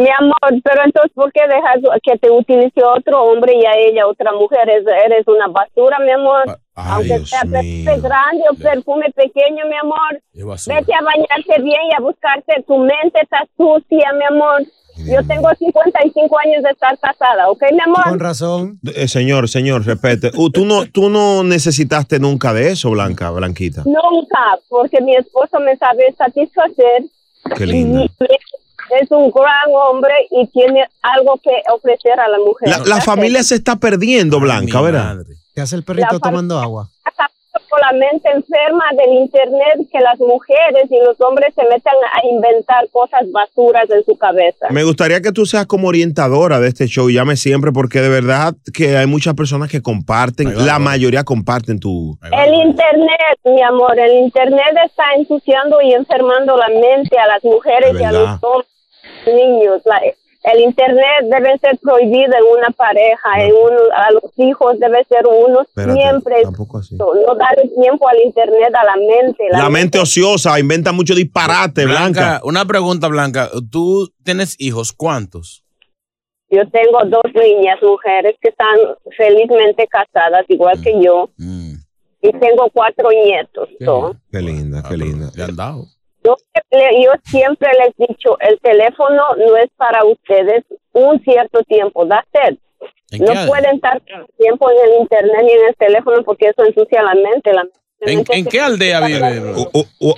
[0.00, 4.06] Mi amor, pero entonces, ¿por qué dejas que te utilice otro hombre y a ella
[4.06, 4.66] otra mujer?
[4.66, 6.58] Eres, eres una basura, mi amor.
[6.74, 7.84] Aunque Dios sea mío.
[7.84, 10.22] perfume grande o perfume pequeño, mi amor.
[10.32, 12.64] Vete a bañarte bien y a buscarte.
[12.66, 14.62] Tu mente está sucia, mi amor.
[14.96, 18.20] Yo tengo 55 años de estar casada, ¿ok, mi amor?
[18.20, 18.78] razón.
[18.94, 20.30] Eh, señor, señor, repete.
[20.34, 23.82] Uh, ¿tú, no, tú no necesitaste nunca de eso, Blanca, Blanquita.
[23.84, 27.04] Nunca, porque mi esposo me sabe satisfacer.
[27.56, 28.04] Qué linda.
[28.04, 28.10] Y
[29.00, 32.68] es un gran hombre y tiene algo que ofrecer a la mujer.
[32.68, 35.18] La, la familia se está perdiendo, Blanca, ¿verdad?
[35.54, 36.88] ¿Qué hace el perrito La tomando agua?
[37.70, 42.26] por la mente enferma del internet que las mujeres y los hombres se metan a
[42.26, 44.66] inventar cosas basuras en su cabeza.
[44.70, 48.54] Me gustaría que tú seas como orientadora de este show, llame siempre, porque de verdad
[48.74, 52.18] que hay muchas personas que comparten, la mayoría comparten tu...
[52.22, 57.94] El internet, mi amor, el internet está ensuciando y enfermando la mente a las mujeres
[57.98, 58.68] y a los hombres,
[59.26, 59.82] niños.
[59.84, 60.00] La-
[60.42, 65.26] el internet debe ser prohibido en una pareja, en un, a los hijos debe ser
[65.26, 66.42] uno Espérate, siempre.
[66.42, 66.94] tampoco así.
[66.96, 69.44] No darle tiempo al internet, a la mente.
[69.50, 72.40] La mente ociosa, inventa mucho disparate, Blanca.
[72.42, 73.50] Una pregunta, Blanca.
[73.70, 74.94] ¿Tú tienes hijos?
[74.94, 75.62] ¿Cuántos?
[76.48, 78.76] Yo tengo dos niñas, mujeres que están
[79.18, 81.28] felizmente casadas, igual que yo.
[82.22, 83.68] Y tengo cuatro nietos.
[83.84, 84.16] so.
[84.32, 85.30] Qué linda, qué linda.
[85.44, 85.84] Han dado.
[86.24, 86.36] Yo,
[86.70, 92.06] le- yo siempre les he dicho, el teléfono no es para ustedes un cierto tiempo,
[92.06, 92.58] that's it.
[93.12, 94.00] ¿En No qué- pueden estar
[94.38, 97.52] tiempo en el internet ni en el teléfono porque eso ensucia la mente.
[97.52, 97.64] La
[98.02, 99.42] ¿En, en qué aldea vive?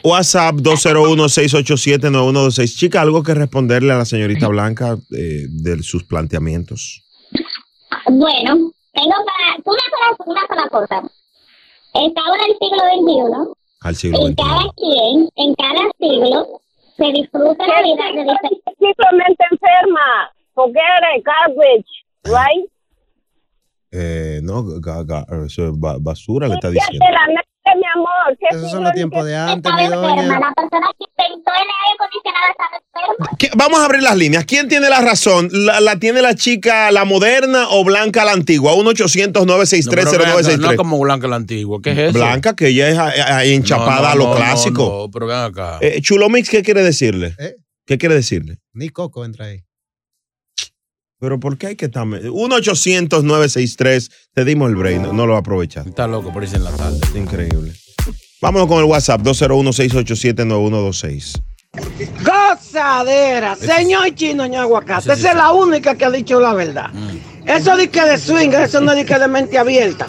[0.05, 2.77] WhatsApp 201-687-9126.
[2.79, 7.03] Chica, algo que responderle a la señorita Blanca eh, de sus planteamientos.
[8.09, 11.03] Bueno, tengo para una sola, una sola cosa.
[11.95, 13.23] Estamos en el siglo XXI
[13.83, 14.35] Al siglo XXI.
[14.37, 16.61] cada quien, en cada siglo,
[16.97, 20.31] se disfruta la vida de diferentes Simplemente enferma.
[20.55, 20.83] Forget
[21.17, 21.87] it, garbage,
[22.25, 22.67] right?
[23.91, 27.05] Eh, no, ga- ga- eso es ba- basura le está diciendo.
[27.11, 28.37] la mente, mi amor.
[28.39, 30.23] ¿Qué Esos son los tiempos de antes, mi doña.
[30.23, 33.37] La persona que inventó el aire acondicionado estaba enferma.
[33.39, 34.45] ¿Qué- Vamos a abrir las líneas.
[34.45, 35.49] ¿Quién tiene la razón?
[35.53, 38.75] ¿La, la tiene la chica, la moderna o Blanca la antigua?
[38.75, 41.79] 1 800 963 No, pero ven acá, 0963 no como Blanca la antigua.
[41.83, 42.13] ¿Qué es eso?
[42.13, 44.83] Blanca, que ella es ah, ah, enchapada No, no, a lo no, clásico.
[44.83, 45.79] No, no, pero ven acá.
[45.81, 47.35] Eh, Chulo Mix, ¿qué quiere decirle?
[47.39, 47.55] ¿Eh?
[47.87, 48.59] ¿Qué quiere decirle?
[48.73, 49.61] Ni Coco entra ahí.
[51.23, 52.05] Pero ¿por qué hay que estar?
[52.05, 54.11] 1-800-963.
[54.35, 55.87] Te dimos el break, no, no lo va a aprovechar.
[55.87, 56.99] Está loco, por irse en la tarde.
[57.15, 57.73] Increíble.
[58.41, 61.41] Vámonos con el WhatsApp 201-687-9126.
[62.25, 66.91] Gozadera, señor chino ña aguacate, esa es la única que ha dicho la verdad.
[67.47, 70.09] Eso de que de swing, eso no es que de mente abierta.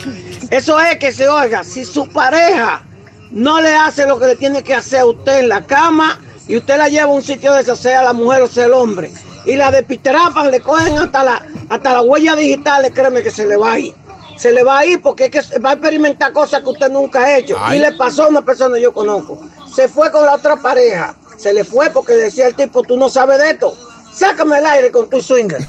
[0.49, 2.81] Eso es que se oiga, si su pareja
[3.29, 6.57] no le hace lo que le tiene que hacer a usted en la cama y
[6.57, 9.11] usted la lleva a un sitio de eso, sea la mujer o sea el hombre,
[9.45, 13.57] y la depitrapan, le cogen hasta la, hasta la huella digital, créeme que se le
[13.57, 13.93] va a ir.
[14.37, 17.21] Se le va a ir porque es que va a experimentar cosas que usted nunca
[17.21, 17.55] ha hecho.
[17.59, 17.77] Ay.
[17.77, 19.39] Y le pasó a una persona que yo conozco.
[19.73, 21.15] Se fue con la otra pareja.
[21.37, 23.75] Se le fue porque decía el tipo, tú no sabes de esto.
[24.11, 25.59] Sácame el aire con tu swinger.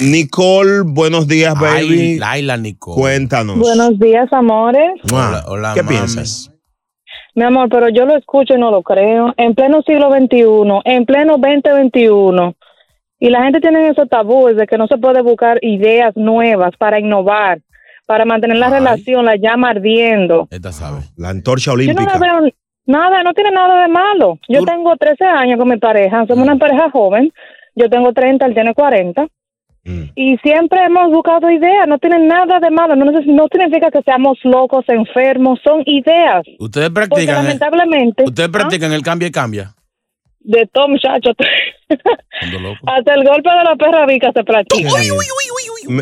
[0.00, 2.00] Nicole, buenos días, baby.
[2.00, 3.00] Ay, Laila Nicole.
[3.00, 3.58] Cuéntanos.
[3.58, 4.90] Buenos días, amores.
[5.10, 5.96] Mua, hola, ¿Qué mami.
[5.96, 6.51] piensas?
[7.34, 9.32] Mi amor, pero yo lo escucho y no lo creo.
[9.36, 12.54] En pleno siglo XXI, en pleno 2021,
[13.18, 16.98] y la gente tiene esos tabúes de que no se puede buscar ideas nuevas para
[16.98, 17.60] innovar,
[18.06, 20.48] para mantener la relación, la llama ardiendo.
[20.50, 21.02] Esta sabe.
[21.16, 22.12] La antorcha Yo no olímpica.
[22.12, 22.52] la veo
[22.84, 24.38] nada, no tiene nada de malo.
[24.48, 27.32] Yo tengo 13 años con mi pareja, somos una pareja joven.
[27.74, 29.26] Yo tengo 30, él tiene 40.
[29.84, 34.38] Y siempre hemos buscado ideas, no tiene nada de malo, no, no significa que seamos
[34.44, 36.44] locos, enfermos, son ideas.
[36.60, 37.38] Ustedes practican.
[37.38, 39.74] el- lamentablemente, Ustedes practican el cambio y cambia.
[40.44, 41.30] de todo muchacho,
[41.88, 44.88] hasta el golpe de la perra vica se practica.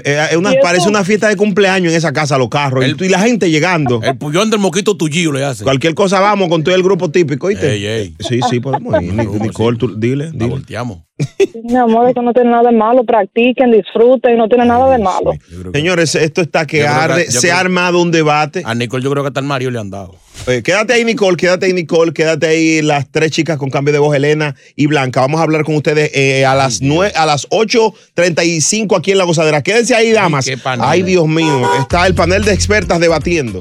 [0.04, 2.86] Eh, eh, una- parece una fiesta de cumpleaños en esa casa, los carros.
[2.86, 4.00] y, tú- y la gente llegando.
[4.02, 5.64] El pullón del moquito tuyo le hace.
[5.64, 7.72] Cualquier cosa vamos con todo el grupo típico, ¿oíste?
[7.72, 8.14] Ey, ey.
[8.18, 9.12] Sí, sí, podemos ir.
[9.14, 10.46] Nic- Nicole, tú, dile, dile.
[10.46, 10.98] volteamos.
[11.64, 15.32] Mi amor, eso no tiene nada de malo, practiquen, disfruten, no tiene nada de malo.
[15.72, 17.26] Señores, esto está que arde.
[17.26, 18.62] yo Se creo- ha armado un debate.
[18.64, 20.14] A Nicole yo creo que hasta el Mario le han dado.
[20.46, 23.98] Eh, quédate ahí, Nicole, quédate ahí, Nicole, quédate ahí las tres chicas con cambio de
[23.98, 25.20] voz, Elena y Blanca.
[25.20, 29.24] Vamos a hablar con ustedes eh, a las nue- a las 8.35 aquí en La
[29.24, 29.62] Gozadera.
[29.62, 30.46] Quédense ahí, damas.
[30.46, 30.84] qué panel.
[30.88, 33.60] Ay, Dios mío, está el panel de expertas debatiendo.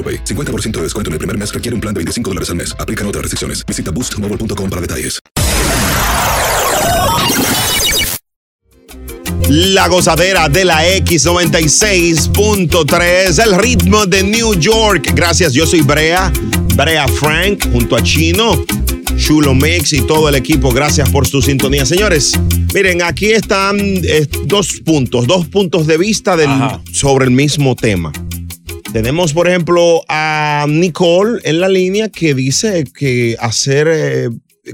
[0.01, 0.23] AroPay.
[0.25, 2.75] 50% de descuento en el primer mes requiere un plan de 25 dólares al mes.
[2.79, 3.63] Aplican otras restricciones.
[3.65, 5.19] Visita boostmobile.com para detalles.
[9.49, 15.11] La gozadera de la X96.3, el ritmo de New York.
[15.13, 16.31] Gracias, yo soy Brea,
[16.75, 18.63] Brea Frank, junto a Chino,
[19.17, 20.71] Chulo Mix y todo el equipo.
[20.71, 21.85] Gracias por su sintonía.
[21.85, 22.31] Señores,
[22.73, 26.49] miren, aquí están eh, dos puntos, dos puntos de vista del-
[26.93, 28.13] sobre el mismo tema.
[28.93, 34.27] Tenemos, por ejemplo, a Nicole en la línea que dice que hacer eh,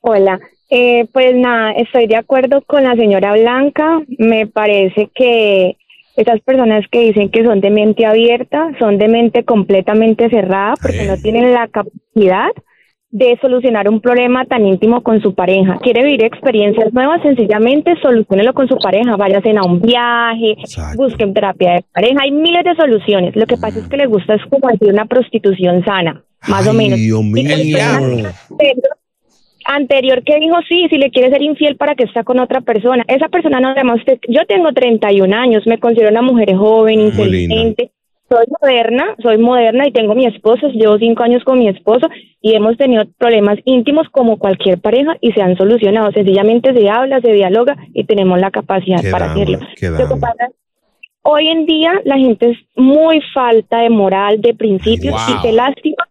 [0.00, 0.40] Hola.
[0.70, 4.00] Eh, pues nada, estoy de acuerdo con la señora Blanca.
[4.18, 5.76] Me parece que
[6.16, 11.06] esas personas que dicen que son de mente abierta son de mente completamente cerrada porque
[11.06, 12.50] no tienen la capacidad
[13.10, 15.78] de solucionar un problema tan íntimo con su pareja.
[15.80, 19.14] Quiere vivir experiencias nuevas, sencillamente solucionelo con su pareja.
[19.16, 20.56] Váyanse a un viaje,
[20.96, 22.18] busquen terapia de pareja.
[22.22, 23.36] Hay miles de soluciones.
[23.36, 26.72] Lo que pasa es que le gusta es como decir una prostitución sana, más o
[26.72, 26.98] menos.
[26.98, 28.28] Dios Y mío.
[29.64, 33.04] Anterior- que dijo sí, si le quiere ser infiel para que está con otra persona.
[33.08, 34.18] Esa persona no llama usted.
[34.28, 37.90] Yo tengo 31 años, me considero una mujer joven, inteligente.
[38.28, 42.08] Soy moderna, soy moderna y tengo mi esposo, llevo cinco años con mi esposo
[42.40, 46.10] y hemos tenido problemas íntimos como cualquier pareja y se han solucionado.
[46.10, 49.58] Sencillamente se habla, se dialoga y tenemos la capacidad Qué para hacerlo.
[51.22, 55.36] Hoy en día la gente es muy falta de moral, de principios Wow.
[55.38, 56.04] y qué lástima.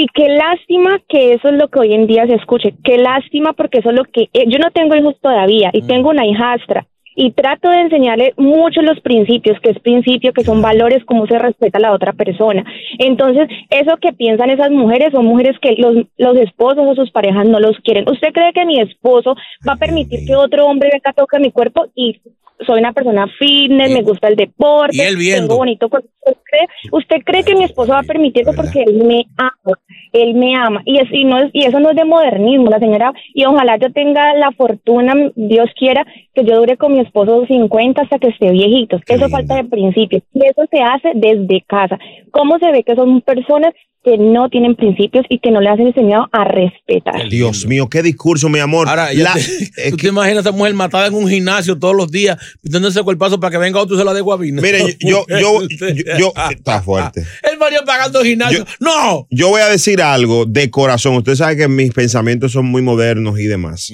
[0.00, 2.72] Y qué lástima que eso es lo que hoy en día se escuche.
[2.84, 4.28] Qué lástima porque eso es lo que...
[4.32, 6.86] eh, yo no tengo hijos todavía y tengo una hijastra
[7.16, 11.36] y trato de enseñarle mucho los principios, que es principio, que son valores, cómo se
[11.36, 12.64] respeta a la otra persona.
[13.00, 17.48] Entonces, eso que piensan esas mujeres son mujeres que los, los esposos o sus parejas
[17.48, 18.08] no los quieren.
[18.08, 19.34] ¿Usted cree que mi esposo
[19.68, 22.20] va a permitir que otro hombre venga a tocar mi cuerpo y
[22.66, 25.48] soy una persona fitness, me gusta el deporte, y él viendo.
[25.48, 26.08] tengo bonito cuerpo?
[26.26, 29.78] ¿Usted cree, usted cree que mi esposo va a permitir eso porque él me ama,
[30.12, 32.78] él me ama y, es, y, no es, y eso no es de modernismo, la
[32.78, 36.04] señora, y ojalá yo tenga la fortuna, Dios quiera,
[36.34, 38.98] que yo dure con mi esposo 50 hasta que esté viejito.
[39.06, 41.98] Eso falta de principios y eso se hace desde casa.
[42.30, 43.74] ¿Cómo se ve que son personas
[44.08, 47.28] que no tienen principios y que no le hacen enseñado a respetar.
[47.28, 48.88] Dios mío, qué discurso, mi amor.
[48.88, 51.94] Ahora, ya La- te- ¿tú te imaginas a esa mujer matada en un gimnasio todos
[51.94, 54.62] los días, pidiéndose el paso para que venga otro y se la dé guabina?
[54.62, 57.24] Mire, yo, yo, yo, yo- está fuerte.
[57.50, 58.64] El Mario pagando gimnasio.
[58.80, 59.26] ¡No!
[59.30, 61.14] Yo voy a decir algo de corazón.
[61.16, 63.92] Usted sabe que mis pensamientos son muy modernos y demás.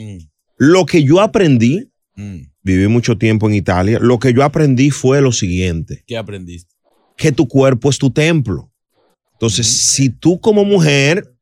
[0.56, 1.88] Lo que yo aprendí,
[2.62, 6.72] viví mucho tiempo en Italia, lo que yo aprendí fue lo siguiente, ¿Qué aprendiste?
[7.16, 8.70] que tu cuerpo es tu templo.
[9.34, 11.34] Entonces, si tú como mujer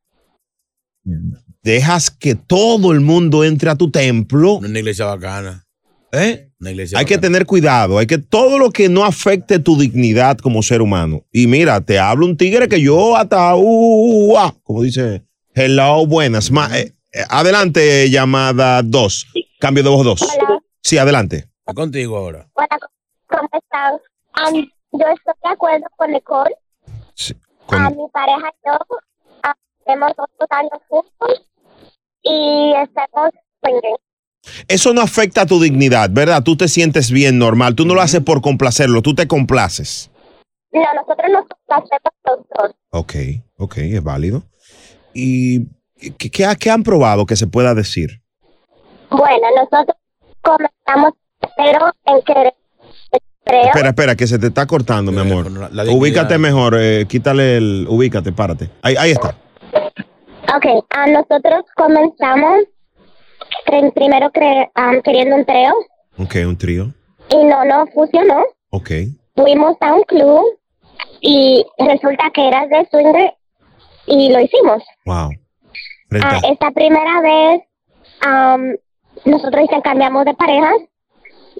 [1.61, 5.65] dejas que todo el mundo entre a tu templo, Una iglesia bacana.
[6.11, 6.49] ¿eh?
[6.59, 10.37] Una iglesia Hay que tener cuidado, hay que todo lo que no afecte tu dignidad
[10.37, 11.23] como ser humano.
[11.31, 13.61] Y mira, te hablo un tigre que yo hasta, uh,
[14.33, 15.23] uh, ah, como dice,
[15.53, 16.51] hello, buenas.
[16.51, 19.27] Ma- eh, eh, adelante, llamada 2.
[19.59, 20.27] Cambio de voz 2.
[20.81, 21.49] Sí, adelante.
[21.59, 22.49] Está contigo ahora.
[22.53, 22.67] Hola,
[23.27, 23.93] ¿cómo están?
[24.33, 26.55] Am, yo estoy de acuerdo con Nicole.
[27.65, 28.77] Con- A mi pareja y yo
[29.43, 29.55] ah,
[29.85, 31.45] tenemos dos años juntos
[32.23, 33.29] y estamos
[33.63, 33.95] swinging.
[34.67, 36.43] Eso no afecta a tu dignidad, ¿verdad?
[36.43, 37.75] Tú te sientes bien, normal.
[37.75, 40.11] Tú no lo haces por complacerlo, tú te complaces.
[40.71, 42.75] No, nosotros nos complacemos los dos.
[42.91, 43.13] Ok,
[43.57, 44.43] ok, es válido.
[45.13, 45.67] ¿Y
[46.17, 48.21] qué, qué- qué han probado que se pueda decir?
[49.09, 49.95] Bueno, nosotros
[50.41, 51.13] comenzamos
[51.57, 52.53] pero en que
[53.43, 55.47] creo Espera, espera, que se te está cortando, mi amor.
[55.91, 57.85] Ubícate mejor, eh, quítale el.
[57.89, 58.69] Ubícate, párate.
[58.81, 59.35] Ahí, ahí está.
[60.55, 62.63] Ok, a nosotros comenzamos
[63.95, 65.73] primero cre- am, queriendo un trío
[66.17, 66.93] Ok, un trío.
[67.29, 68.43] y no nos funcionó.
[68.69, 68.91] Ok.
[69.35, 70.43] Fuimos a un club
[71.21, 73.33] y resulta que eras de swinger
[74.05, 74.83] y lo hicimos.
[75.05, 75.31] Wow.
[76.21, 77.61] Ah, esta primera vez
[78.21, 78.75] am,
[79.25, 80.75] nosotros intercambiamos de parejas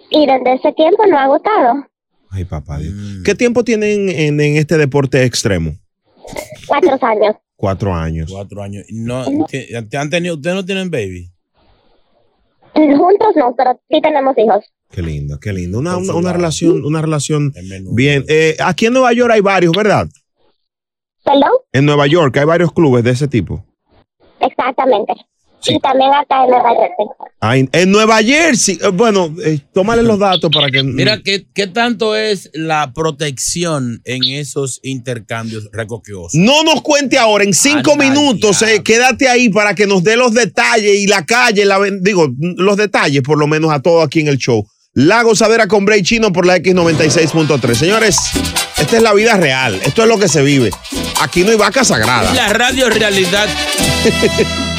[0.10, 1.88] y desde ese tiempo no ha gustado.
[2.30, 2.94] Ay, papá Dios.
[3.24, 5.76] ¿Qué tiempo tienen en, en este deporte extremo?
[6.68, 7.36] Cuatro años.
[7.56, 8.32] Cuatro años.
[8.32, 8.86] Cuatro años.
[8.90, 11.30] No, te, te han tenido, ¿Ustedes no tienen baby?
[12.74, 14.66] Juntos no, pero sí tenemos hijos.
[14.90, 15.80] Qué lindo, qué lindo.
[15.80, 17.54] Una, una, una relación, una relación
[17.92, 18.26] bien.
[18.28, 20.08] Eh, aquí en Nueva York hay varios, ¿verdad?
[21.24, 21.52] ¿Perdón?
[21.72, 23.66] En Nueva York hay varios clubes de ese tipo.
[24.40, 25.14] Exactamente.
[25.66, 27.70] Y también acá en Nueva Jersey.
[27.72, 30.84] En Nueva Jersey, eh, bueno, eh, tómale los datos para que.
[30.84, 36.34] Mira, ¿qué, ¿qué tanto es la protección en esos intercambios recoquiosos?
[36.36, 40.18] No nos cuente ahora, en cinco Anda, minutos, eh, quédate ahí para que nos dé
[40.18, 44.20] los detalles y la calle, la, digo, los detalles por lo menos a todo aquí
[44.20, 44.66] en el show.
[44.94, 47.74] La gozadera con Bray Chino por la X96.3.
[47.74, 48.18] Señores,
[48.78, 50.70] esta es la vida real, esto es lo que se vive.
[51.20, 52.32] Aquí no hay vaca sagrada.
[52.34, 53.48] La radio realidad.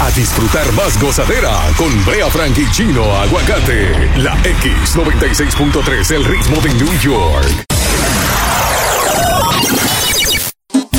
[0.00, 3.92] A disfrutar más gozadera con Brea Frank y Chino Aguacate.
[4.18, 7.64] La X96.3, el ritmo de New York.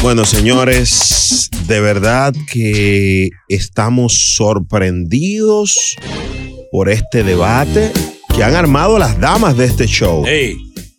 [0.01, 5.95] Bueno, señores, de verdad que estamos sorprendidos
[6.71, 7.91] por este debate
[8.35, 10.23] que han armado las damas de este show.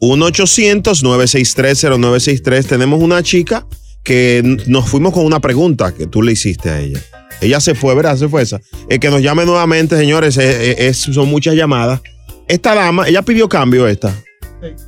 [0.00, 2.66] 1-800-963-0963.
[2.66, 3.66] Tenemos una chica
[4.02, 7.00] que nos fuimos con una pregunta que tú le hiciste a ella.
[7.44, 8.16] Ella se fue, ¿verdad?
[8.16, 8.60] Se fue esa.
[8.88, 12.00] El que nos llame nuevamente, señores, es- es- son muchas llamadas.
[12.48, 14.14] Esta dama, ella pidió cambio, esta.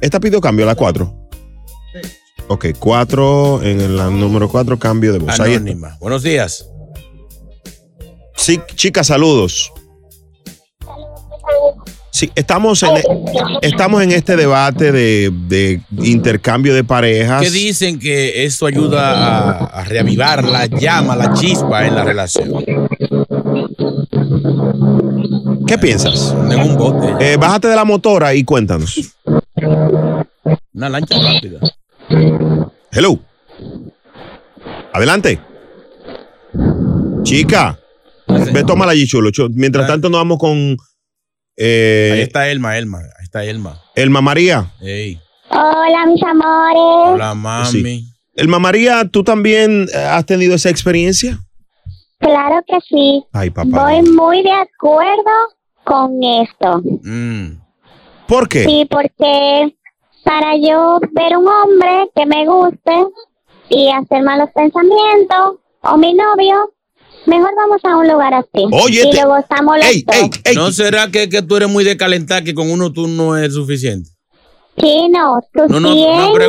[0.00, 1.14] Esta pidió cambio, la 4.
[2.48, 5.38] Ok, 4, en el la número 4, cambio de voz.
[5.40, 5.96] Anónima.
[6.00, 6.68] Buenos días.
[8.36, 9.72] Sí, chicas, saludos.
[12.16, 12.92] Sí, estamos en,
[13.60, 17.42] estamos en este debate de, de intercambio de parejas.
[17.42, 22.64] Que dicen que eso ayuda a, a reavivar la llama, la chispa en la relación.
[25.66, 26.34] ¿Qué piensas?
[26.50, 27.06] En un bote.
[27.20, 28.98] Eh, bájate de la motora y cuéntanos.
[30.72, 31.60] Una lancha rápida.
[32.92, 33.18] Hello.
[34.94, 35.38] Adelante.
[37.24, 37.78] Chica.
[38.26, 39.28] Ve, tómala allí, chulo.
[39.30, 40.78] Chu- Mientras tanto, nos vamos con
[41.56, 42.98] eh, Ahí está Elma, Elma.
[42.98, 43.82] Ahí está Elma.
[43.94, 44.70] Elma María.
[45.50, 47.14] Hola, mis amores.
[47.14, 47.66] Hola, mami.
[47.66, 48.12] Sí.
[48.34, 51.38] Elma María, ¿tú también has tenido esa experiencia?
[52.18, 53.24] Claro que sí.
[53.32, 53.84] Ay, papá.
[53.84, 55.30] Voy muy de acuerdo
[55.84, 56.82] con esto.
[57.02, 57.60] Mm.
[58.26, 58.64] ¿Por qué?
[58.64, 59.74] Sí, porque
[60.24, 62.92] para yo ver un hombre que me guste
[63.68, 66.72] y hacer malos pensamientos, o mi novio,
[67.26, 68.66] mejor vamos a un lugar así.
[68.72, 70.54] Oye, y te- lo gozamos los dos.
[70.54, 73.54] ¿No será que, que tú eres muy de calentar que con uno tú no es
[73.54, 74.10] suficiente?
[74.78, 76.48] Sí, no, tú No, no, no siempre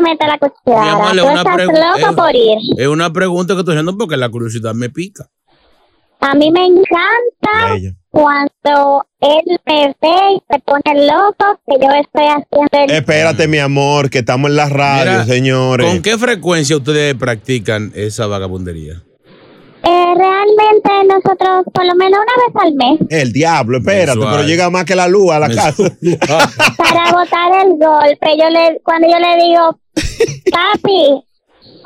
[0.00, 1.12] metes la Mi cuchara.
[1.12, 2.58] Tú una estás pregu- loco es- por ir.
[2.78, 5.26] Es una pregunta que estoy haciendo porque la curiosidad me pica.
[6.20, 7.76] A mí me encanta
[8.10, 12.90] cuando él me ve y se pone loco, que yo estoy haciendo el...
[12.90, 15.86] Espérate, mi amor, que estamos en la radio, Mira, señores.
[15.86, 19.02] ¿Con qué frecuencia ustedes practican esa vagabundería?
[19.82, 24.36] Eh, realmente nosotros por lo menos una vez al mes El diablo, espérate, Mensual.
[24.36, 25.84] pero llega más que la luz a la casa.
[26.78, 29.78] para botar el golpe, yo le, cuando yo le digo,
[30.50, 31.24] papi,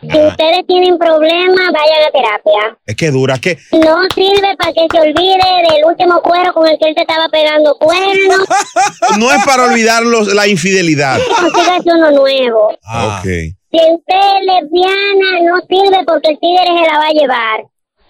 [0.02, 2.78] Si ustedes tienen problemas, vayan a terapia.
[2.86, 5.36] Es que dura, que No sirve para que se olvide
[5.74, 8.48] del último cuero con el que él te estaba pegando cuernos.
[9.20, 11.18] no es para olvidar los- la infidelidad.
[11.42, 12.68] Consígase uno nuevo.
[12.68, 13.24] Ok.
[13.24, 17.64] Si usted es lesbiana, no sirve porque el tigre se la va a llevar.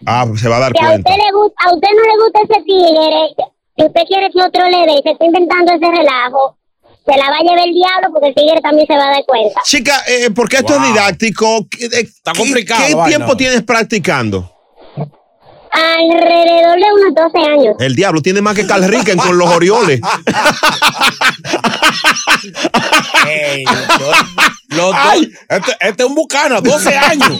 [0.05, 1.09] Ah, se va a dar a cuenta.
[1.09, 4.69] usted, le gusta, a usted no le gusta ese tigre, si usted quiere que otro
[4.69, 6.57] le dé y se está inventando ese relajo,
[7.05, 9.25] se la va a llevar el diablo porque el tigre también se va a dar
[9.25, 9.61] cuenta.
[9.63, 11.67] Chica, eh, porque esto es didáctico.
[11.79, 13.17] Está complicado, ¿Qué, vaina.
[13.17, 14.54] tiempo tienes practicando?
[15.75, 17.75] Alrededor de unos 12 años.
[17.79, 19.99] El diablo tiene más que Carl Ricken con los Orioles.
[24.69, 27.39] Los dos- este, este es un bucano, 12 años.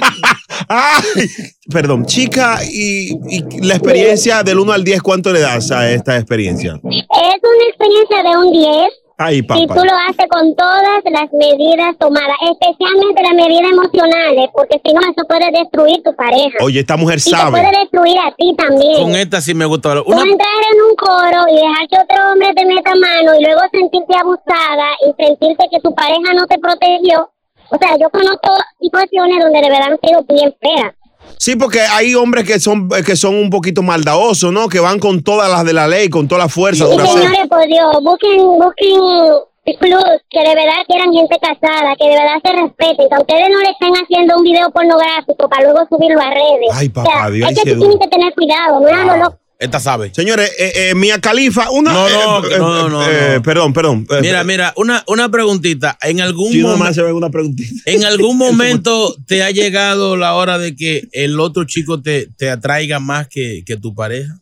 [0.68, 1.30] Ay,
[1.70, 6.16] perdón, chica, y, y la experiencia del 1 al 10, ¿cuánto le das a esta
[6.18, 6.74] experiencia?
[6.74, 9.74] Es una experiencia de un 10 Ay, papá.
[9.74, 15.00] tú lo haces con todas las medidas tomadas, especialmente las medidas emocionales, porque si no,
[15.02, 16.58] eso puede destruir tu pareja.
[16.62, 17.52] Oye, esta mujer y te sabe.
[17.52, 19.02] puede destruir a ti también.
[19.02, 19.94] Con esta sí me gusta.
[19.96, 23.44] Tú Una, entrar en un coro y dejar que otro hombre te meta mano y
[23.44, 27.30] luego sentirte abusada y sentirte que tu pareja no te protegió.
[27.70, 28.50] O sea, yo conozco
[28.82, 30.94] situaciones donde de verdad han sido bien feas.
[31.38, 34.68] Sí, porque hay hombres que son, que son un poquito maldadosos, ¿no?
[34.68, 36.88] Que van con todas las de la ley, con toda la fuerza.
[36.88, 37.08] Ser.
[37.08, 39.00] señores, por Dios, busquen, busquen
[39.74, 43.50] clubs que de verdad quieran gente casada, que de verdad se respeten, que a ustedes
[43.50, 46.70] no le estén haciendo un video pornográfico para luego subirlo a redes.
[46.72, 49.38] Ay, papá, o sea, Dios, es que tienes que tener cuidado, no loco.
[49.58, 50.12] Esta sabe.
[50.14, 51.94] Señores, eh, eh, Mia Califa, una.
[51.94, 53.42] No, no, eh, no, no, eh, no.
[53.44, 54.06] Perdón, perdón.
[54.10, 55.98] Eh, Mira, mira, una, una preguntita.
[56.02, 56.94] En algún Sí, momento.
[56.94, 57.74] se ve una preguntita.
[57.86, 62.50] ¿En algún momento te ha llegado la hora de que el otro chico te, te
[62.50, 64.34] atraiga más que, que tu pareja?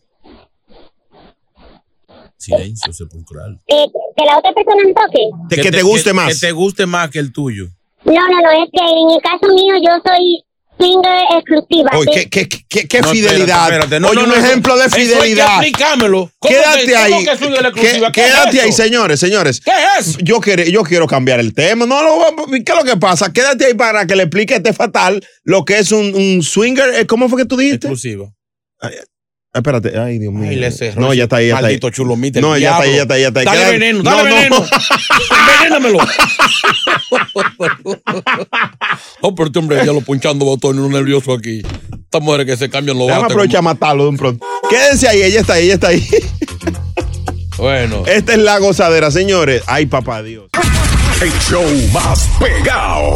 [2.38, 3.59] Silencio sepulcral.
[3.68, 3.86] Eh,
[4.18, 5.61] que la otra persona me toque.
[5.61, 6.34] que te guste más.
[6.34, 7.68] Que te guste más que el tuyo.
[8.03, 10.43] No, no, no, es que en el caso mío yo soy
[10.84, 11.91] swinger exclusiva.
[11.97, 12.27] Oye.
[12.29, 13.63] ¿qué, qué, qué, qué No, fidelidad?
[13.63, 13.99] espérate, espérate.
[14.01, 15.47] No, Oye, no, un ejemplo de fidelidad.
[15.63, 16.31] explicármelo.
[16.39, 17.11] ¿Cómo Quédate que- ahí.
[17.11, 17.71] cómo que exclusiva?
[18.11, 19.61] ¿Qué es quédate ahí, señores, señores.
[19.61, 20.19] ¿Qué es eso?
[20.21, 21.86] Yo, quiero, yo quiero cambiar el tema.
[21.86, 23.31] No, no, ¿qué es lo que pasa?
[23.31, 26.93] Quédate ahí para que le explique a este fatal lo que es un, un swinger.
[26.95, 27.88] Eh, ¿Cómo fue que tú dijiste?
[27.88, 28.34] Exclusivo.
[29.56, 30.49] Ay, espérate, ay, Dios mío.
[30.49, 31.74] Ay, le cerró no, ya está ahí, ya está ahí.
[31.74, 33.45] maldito chulomita, No, ya está ahí, ya está ahí, ya está ahí.
[33.45, 34.36] Dale Queda- veneno, No, dale no.
[34.36, 34.66] veneno.
[35.70, 35.99] Envenénamelo.
[39.22, 41.62] oh, pero este hombre ya lo punchando botones, un nervioso aquí.
[42.04, 43.34] Estas mujeres que se cambian los Déjame bates.
[43.36, 44.45] aprovechar a matarlo de un pronto.
[44.70, 46.08] Quédense ahí, ella está ahí, ella está ahí.
[47.58, 48.04] Bueno.
[48.08, 49.62] Esta es la gozadera, señores.
[49.68, 50.49] Ay, papá Dios.
[51.22, 53.16] El show más pegado.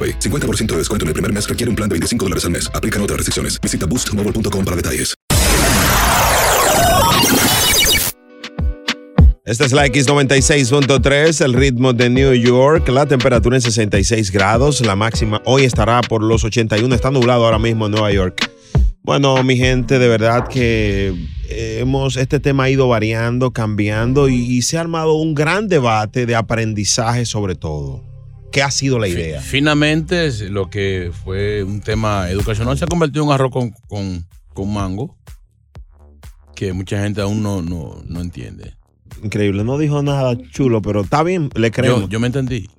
[0.01, 0.19] AroPay.
[0.19, 2.71] 50% de descuento en el primer mes requiere un plan de 25 dólares al mes.
[2.73, 3.59] Aplican otras restricciones.
[3.61, 5.15] Visita boostmobile.com para detalles.
[9.43, 12.87] Esta es la X96.3, el ritmo de New York.
[12.89, 14.81] La temperatura en 66 grados.
[14.81, 16.93] La máxima hoy estará por los 81.
[16.93, 18.49] Está nublado ahora mismo en Nueva York.
[19.03, 21.13] Bueno, mi gente, de verdad que
[21.49, 26.35] hemos, este tema ha ido variando, cambiando y se ha armado un gran debate de
[26.35, 28.10] aprendizaje sobre todo.
[28.51, 29.41] ¿Qué ha sido la idea?
[29.41, 34.25] Finalmente, lo que fue un tema educacional se ha convertido en un arroz con, con-
[34.53, 35.17] con mango
[36.55, 38.75] que mucha gente aún no, no, no entiende.
[39.23, 42.01] Increíble, no dijo nada chulo, pero está bien, le creemos.
[42.01, 42.69] Yo, yo me entendí.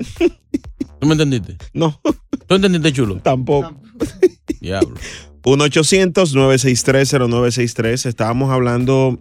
[1.01, 1.57] ¿Tú me entendiste?
[1.73, 1.99] No.
[2.47, 3.17] ¿Tú entendiste, chulo?
[3.21, 3.75] Tampoco.
[4.61, 4.95] Diablo.
[5.43, 8.07] 1-800-963-0963.
[8.07, 9.21] Estábamos hablando.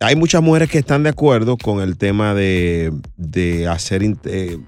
[0.00, 4.58] Hay muchas mujeres que están de acuerdo con el tema de, de hacer eh,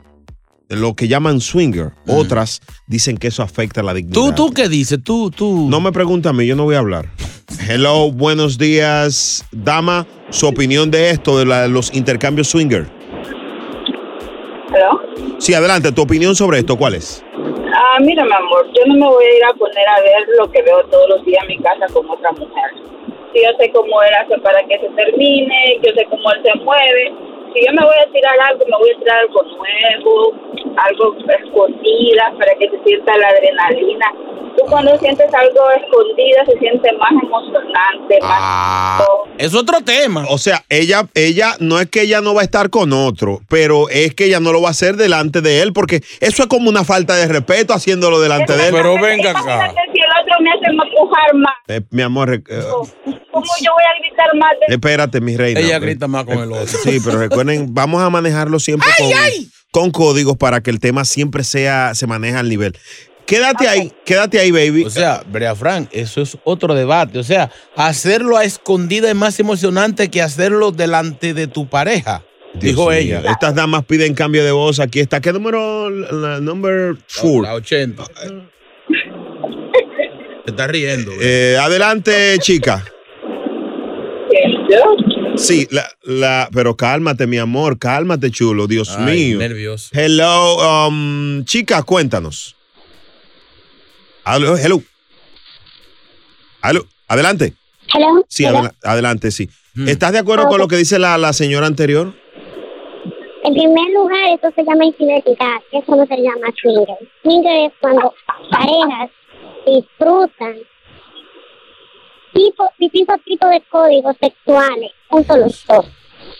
[0.69, 1.93] lo que llaman swinger.
[2.09, 4.14] Otras dicen que eso afecta la dignidad.
[4.14, 4.99] ¿Tú, tú qué dices?
[5.03, 5.69] Tú, tú.
[5.71, 7.07] No me pregunta a mí, yo no voy a hablar.
[7.69, 10.07] Hello, buenos días, dama.
[10.31, 12.87] Su opinión de esto, de la- los intercambios swinger.
[14.75, 15.01] ¿Hello?
[15.39, 17.25] Sí, adelante, tu opinión sobre esto, ¿cuál es?
[17.73, 20.51] Ah, mira, mi amor, yo no me voy a ir a poner a ver lo
[20.51, 22.71] que veo todos los días en mi casa con otra mujer.
[23.33, 26.59] Si yo sé cómo él hace para que se termine, yo sé cómo él se
[26.64, 27.14] mueve.
[27.57, 30.33] Si yo me voy a tirar algo, me voy a tirar algo nuevo,
[30.77, 34.07] algo escondida para que se sienta la adrenalina.
[34.59, 39.03] Tú cuando sientes algo escondida se siente más emocionante, más...
[39.39, 40.27] Es otro tema.
[40.29, 43.89] O sea, ella, ella, no es que ella no va a estar con otro, pero
[43.89, 46.69] es que ella no lo va a hacer delante de él, porque eso es como
[46.69, 48.75] una falta de respeto haciéndolo delante de él.
[48.75, 49.86] Otro me hace
[50.97, 51.55] empujar más.
[51.69, 55.61] Eh, mi amor, eh, ¿Cómo yo voy a gritar más de espérate, mi reina.
[55.61, 56.67] Ella Eh, grita más con el otro.
[56.67, 59.11] Sí, pero recuerden, vamos a manejarlo siempre con,
[59.71, 62.77] con códigos para que el tema siempre sea, se maneje al nivel.
[63.27, 64.85] Quédate ahí, quédate ahí, baby.
[64.85, 67.19] O sea, Brea Frank, eso es otro debate.
[67.19, 72.23] O sea, hacerlo a escondida es más emocionante que hacerlo delante de tu pareja.
[72.55, 73.23] dijo ella.
[73.29, 74.79] Estas damas piden cambio de voz.
[74.79, 75.21] Aquí está.
[75.21, 75.91] ¿Qué número?
[75.91, 77.43] La number four.
[77.43, 78.05] La 80.
[80.47, 81.11] Te estás riendo.
[81.21, 82.85] Eh, adelante, chica.
[85.37, 89.39] Sí, la, la, pero cálmate, mi amor, cálmate, chulo, Dios Ay, mío.
[89.39, 89.91] nervioso.
[89.93, 92.55] Hello, um, chica, cuéntanos.
[94.25, 94.81] Aló, hello.
[96.63, 97.53] Aló, adelante.
[97.93, 98.25] Hello.
[98.29, 98.59] Sí, Hello.
[98.59, 99.49] adela- adelante, sí.
[99.75, 99.89] Hmm.
[99.89, 102.15] ¿Estás de acuerdo con lo que dice la, la señora anterior?
[103.45, 105.57] En primer lugar, eso se llama infidelidad.
[105.71, 106.97] Eso no se llama swinger.
[107.23, 108.13] Swinger es cuando
[108.51, 109.11] parejas
[109.67, 110.57] disfrutan
[112.33, 115.87] tipo, distintos tipos de códigos sexuales junto los dos.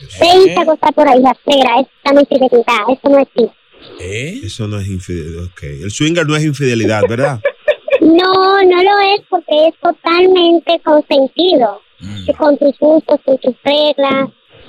[0.09, 1.81] Se irse a acostar por ahí afuera.
[1.81, 2.79] Eso se llama infidelidad.
[2.89, 4.47] Eso no existe.
[4.47, 5.45] Eso no es infidelidad.
[5.45, 5.63] Ok.
[5.63, 7.41] El swinger no es infidelidad, ¿verdad?
[8.01, 11.81] No, no lo es porque es totalmente consentido.
[12.01, 12.31] Mm.
[12.37, 14.29] Con tus gustos, con tus reglas,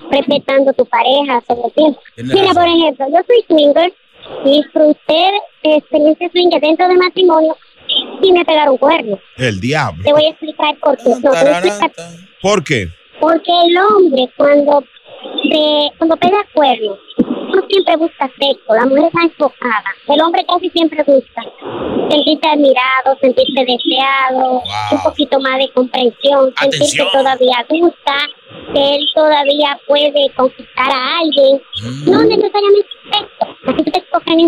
[0.10, 2.00] respetando tu pareja todo el tiempo.
[2.16, 2.56] Mira, razón.
[2.56, 3.94] por ejemplo, yo soy swinger,
[4.46, 5.32] disfruté
[5.64, 7.58] de experiencia swinger dentro del matrimonio
[8.22, 9.20] y me pegaron cuernos.
[9.38, 10.04] El diablo.
[10.04, 11.10] Te voy a explicar por qué.
[11.10, 11.92] No, te voy a explicar
[12.42, 12.88] ¿Por qué?
[13.20, 14.84] porque el hombre cuando
[15.44, 19.86] se, cuando pega cuernos, no siempre busca sexo, la mujer está enfocada.
[20.08, 21.42] El hombre casi siempre busca
[22.10, 24.62] sentirse admirado, sentirse deseado,
[24.92, 27.08] un poquito más de comprensión, sentirse Atención.
[27.08, 28.14] que todavía gusta,
[28.74, 31.62] que él todavía puede conquistar a alguien.
[31.84, 32.12] Mm.
[32.12, 34.40] No necesariamente así que te escogen.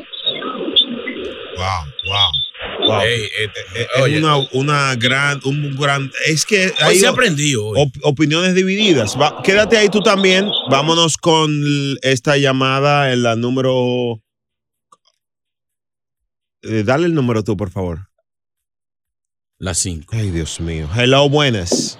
[1.57, 2.87] Wow, wow.
[2.87, 3.01] wow.
[3.01, 9.19] es una, una gran, un gran, es que Hoy se aprendió, op- opiniones divididas.
[9.19, 10.49] Va, quédate ahí tú también.
[10.69, 11.51] Vámonos con
[12.01, 14.21] esta llamada en la número.
[16.61, 18.09] Eh, dale el número tú, por favor.
[19.57, 20.15] La 5.
[20.15, 20.87] Ay, Dios mío.
[20.95, 21.99] Hello, buenas.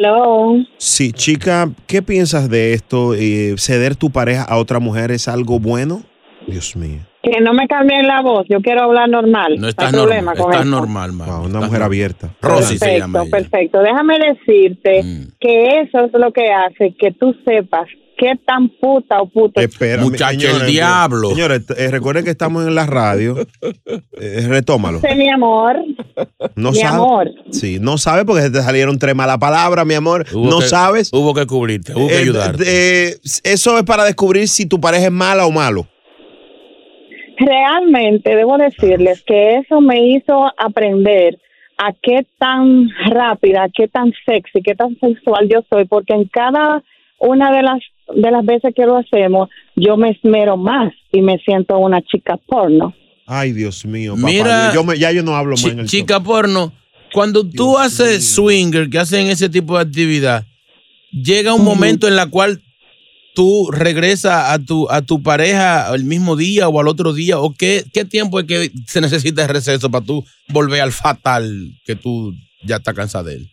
[0.00, 0.54] Hello.
[0.76, 3.14] Sí, chica, ¿qué piensas de esto?
[3.14, 6.02] Eh, ¿Ceder tu pareja a otra mujer es algo bueno?
[6.46, 7.00] Dios mío.
[7.20, 9.56] Que no me cambien la voz, yo quiero hablar normal.
[9.58, 10.36] No hay estás problema normal.
[10.44, 11.10] con Estás normal.
[11.16, 12.32] Wow, una mujer abierta.
[12.40, 13.30] Rosy se perfecto, llama ella.
[13.30, 13.78] perfecto.
[13.80, 15.22] Déjame decirte Mm.
[15.40, 17.88] que eso es lo que hace que tú sepas
[18.18, 19.60] qué tan puta o puto.
[19.60, 21.30] Espera, Muchacho, el diablo.
[21.30, 23.36] Señores, eh, recuerden que estamos en la radio.
[24.20, 24.98] Eh, retómalo.
[25.00, 25.76] Sí, mi amor.
[26.56, 26.96] No Mi sabe.
[26.96, 27.30] amor.
[27.52, 30.26] Sí, no sabe porque se te salieron tres malas palabras, mi amor.
[30.32, 31.10] Hubo no que- sabes.
[31.12, 32.64] Hubo que cubrirte, hubo que Eh, ayudarte.
[32.66, 33.14] eh,
[33.44, 35.86] eso es para descubrir si tu pareja es mala o malo.
[37.38, 41.38] Realmente debo decirles que eso me hizo aprender
[41.78, 46.82] a qué tan rápida, qué tan sexy, qué tan sexual yo soy, porque en cada
[47.20, 47.78] una de las
[48.14, 52.36] de las veces que lo hacemos, yo me esmero más y me siento una chica
[52.46, 52.94] porno.
[53.26, 54.26] Ay, Dios mío, papá.
[54.26, 56.72] Mira, yo me- ya yo no hablo más en el chica porno,
[57.12, 60.46] cuando tú haces swinger, que hacen ese tipo de actividad,
[61.12, 62.60] llega un momento en la cual
[63.34, 67.54] tú regresas a tu, a tu pareja el mismo día o al otro día, o
[67.54, 71.94] qué, qué tiempo es que se necesita de receso para tú volver al fatal que
[71.94, 72.34] tú
[72.64, 73.50] ya estás cansada de él.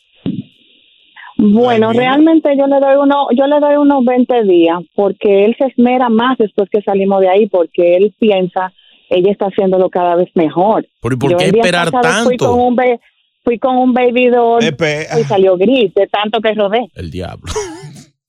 [1.37, 5.67] Bueno, realmente yo le doy uno, yo le doy unos 20 días, porque él se
[5.67, 8.71] esmera más después que salimos de ahí, porque él piensa,
[9.09, 10.87] ella está haciéndolo cada vez mejor.
[11.01, 12.51] ¿Pero y por Yo qué esperar pasado Fui tanto?
[12.53, 12.99] con un, ba-
[13.43, 16.87] fui con un baby doll y salió gris de tanto que rodé.
[16.95, 17.51] El diablo.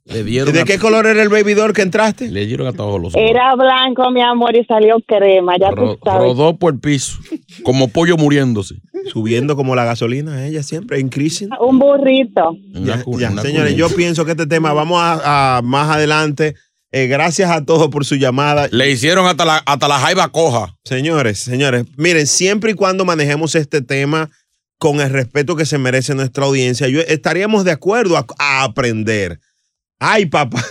[0.06, 2.30] Le dieron ¿De a- qué color era el baby doll que entraste?
[2.30, 3.28] Le dieron a todos los ojos.
[3.28, 6.22] Era blanco, mi amor, y salió crema, ya Ro- tú sabes.
[6.22, 7.18] rodó por el piso,
[7.64, 8.76] como pollo muriéndose.
[9.12, 11.50] Subiendo como la gasolina, ella siempre, increasing.
[11.60, 12.56] Un burrito.
[12.72, 13.02] Ya,
[13.42, 16.54] señores, yo pienso que este tema vamos a, a más adelante.
[16.92, 18.68] Eh, gracias a todos por su llamada.
[18.70, 20.74] Le hicieron hasta la, hasta la jaiba coja.
[20.84, 24.30] Señores, señores, miren, siempre y cuando manejemos este tema
[24.78, 29.40] con el respeto que se merece nuestra audiencia, yo estaríamos de acuerdo a, a aprender.
[29.98, 30.62] Ay, papá.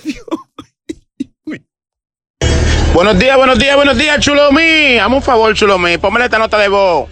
[2.94, 4.98] Buenos días, buenos días, buenos días, Chulomí.
[4.98, 5.98] Hazme un favor, Chulomí.
[5.98, 7.10] Póngale esta nota de voz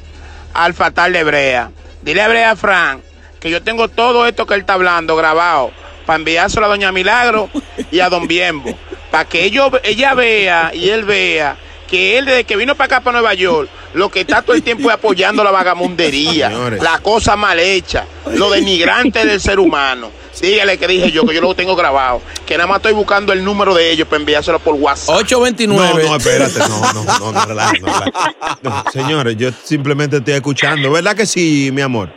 [0.54, 1.72] al fatal de Brea.
[2.02, 3.02] Dile a Brea Frank
[3.42, 5.72] que yo tengo todo esto que él está hablando grabado
[6.06, 7.50] para enviárselo a Doña Milagro
[7.92, 8.74] y a Don Biembo.
[9.12, 11.58] Para que ella vea y él vea
[11.90, 14.64] que él desde que vino para acá, para Nueva York, lo que está todo el
[14.64, 16.82] tiempo es apoyando la vagamundería, Señores.
[16.82, 20.10] la cosa mal hecha, lo denigrante del ser humano.
[20.42, 23.44] Dígale que dije yo, que yo lo tengo grabado, que nada más estoy buscando el
[23.46, 25.16] número de ellos para enviárselo por WhatsApp.
[25.18, 26.04] 829.
[26.04, 28.36] No, no, espérate, no, no, no, no, relaja, no, relaja.
[28.62, 30.92] No, señores, yo simplemente estoy escuchando.
[30.92, 32.12] ¿Verdad que sí, mi amor?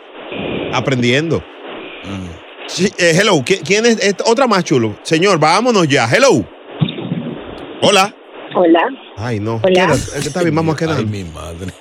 [0.72, 1.44] Aprendiendo.
[2.66, 3.98] Sí, eh, hello, ¿qui- ¿quién es?
[4.00, 4.98] esta- Otra más chulo.
[5.04, 6.08] Señor, vámonos ya.
[6.10, 6.44] Hello.
[7.82, 8.12] Hola.
[8.56, 8.80] Hola.
[9.16, 9.60] Ay, no.
[9.62, 9.86] Hola.
[9.86, 10.96] Queda- es que está bien, vamos a quedar.
[10.98, 11.72] Ay, mi madre.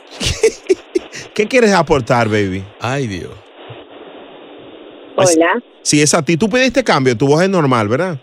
[1.34, 2.63] ¿Qué quieres aportar, baby?
[2.80, 3.32] Ay, Dios.
[5.15, 5.61] Hola.
[5.82, 8.19] Si es a ti, tú pediste cambio, tu voz es normal, ¿verdad?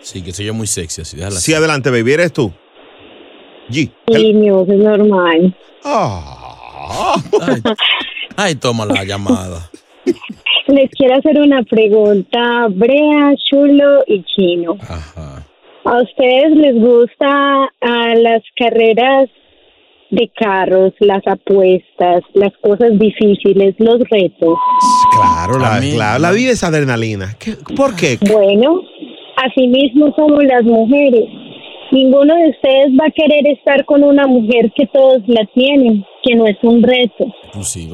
[0.00, 1.16] Sí, que soy yo muy sexy así.
[1.16, 2.52] déjala Sí, adelante, baby, eres tú.
[3.70, 3.90] G.
[4.12, 5.56] Sí, mi voz es normal.
[5.82, 7.62] Ay,
[8.36, 9.70] ay, toma la llamada.
[10.66, 14.76] Les quiero hacer una pregunta, Brea, Chulo y Chino.
[15.84, 17.26] ¿A ustedes les gusta
[17.80, 19.28] ah, las carreras
[20.10, 24.56] de carros, las apuestas, las cosas difíciles, los retos?
[25.12, 27.36] Claro, la, claro, la vida es adrenalina.
[27.38, 28.18] ¿Qué- ¿Por qué?
[28.32, 28.80] Bueno,
[29.36, 31.24] así mismo somos las mujeres.
[31.92, 36.34] Ninguno de ustedes va a querer estar con una mujer que todos la tienen, que
[36.34, 37.26] no es un reto,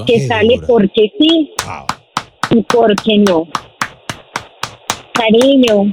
[0.06, 1.50] que sale porque sí
[2.50, 3.46] y porque no.
[5.12, 5.92] Cariño,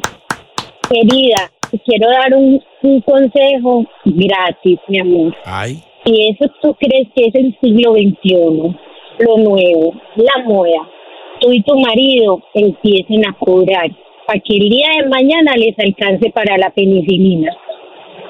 [0.89, 1.51] querida,
[1.85, 5.35] quiero dar un, un consejo gratis, mi amor.
[5.45, 5.81] Ay.
[6.05, 8.75] Y eso tú crees que es el siglo XXI,
[9.19, 10.89] lo nuevo, la moda.
[11.39, 13.91] Tú y tu marido empiecen a cobrar
[14.25, 17.55] para que el día de mañana les alcance para la penicilina.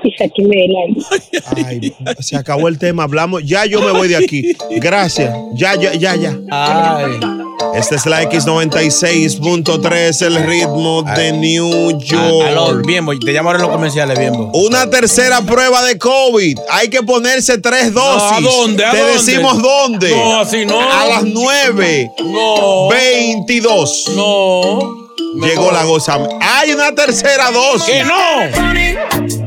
[0.03, 0.13] Y
[0.57, 0.95] aire.
[1.55, 3.43] Ay, se acabó el tema, hablamos.
[3.43, 4.55] Ya yo me voy de aquí.
[4.71, 5.33] Gracias.
[5.55, 6.37] Ya, ya, ya, ya.
[7.75, 12.47] Esta es la X96.3, el ritmo de New York.
[12.47, 14.51] Aló, Biembo, te llamo ahora en los comerciales, Biembo.
[14.53, 16.59] Una tercera prueba de COVID.
[16.69, 18.37] Hay que ponerse tres dosis.
[18.37, 18.85] ¿a dónde?
[18.85, 19.13] ¿A Te dónde?
[19.13, 20.11] decimos dónde.
[20.11, 20.79] No, así no.
[20.79, 22.11] A las 9.
[22.23, 22.89] No.
[22.89, 24.11] 22.
[24.15, 25.07] No.
[25.43, 26.17] Llegó la goza.
[26.41, 27.85] Hay una tercera dosis.
[27.85, 29.46] ¡Que no!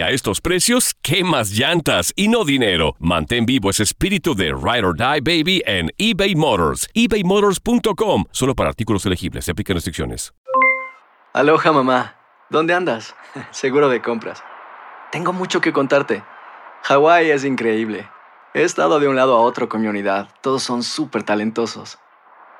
[0.00, 2.94] a estos precios, ¿qué más llantas y no dinero?
[2.98, 6.88] Mantén vivo ese espíritu de Ride or Die Baby en eBay Motors.
[6.94, 8.24] ebaymotors.com.
[8.30, 9.44] Solo para artículos elegibles.
[9.44, 10.32] Se aplican restricciones.
[11.34, 12.16] Aloha mamá,
[12.48, 13.14] ¿dónde andas?
[13.50, 14.42] Seguro de compras.
[15.12, 16.24] Tengo mucho que contarte.
[16.82, 18.08] Hawái es increíble.
[18.54, 20.30] He estado de un lado a otro con mi unidad.
[20.40, 21.98] Todos son súper talentosos.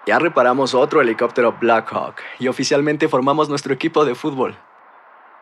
[0.06, 4.56] Ya reparamos otro helicóptero Blackhawk y oficialmente formamos nuestro equipo de fútbol.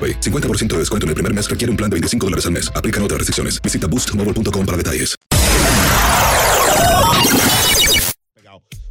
[0.00, 0.20] AroPay.
[0.20, 2.72] 50% de descuento en el primer mes requiere un plan de 25 dólares al mes.
[2.74, 3.60] Aplican otras restricciones.
[3.60, 5.16] Visita boostmobile.com para detalles.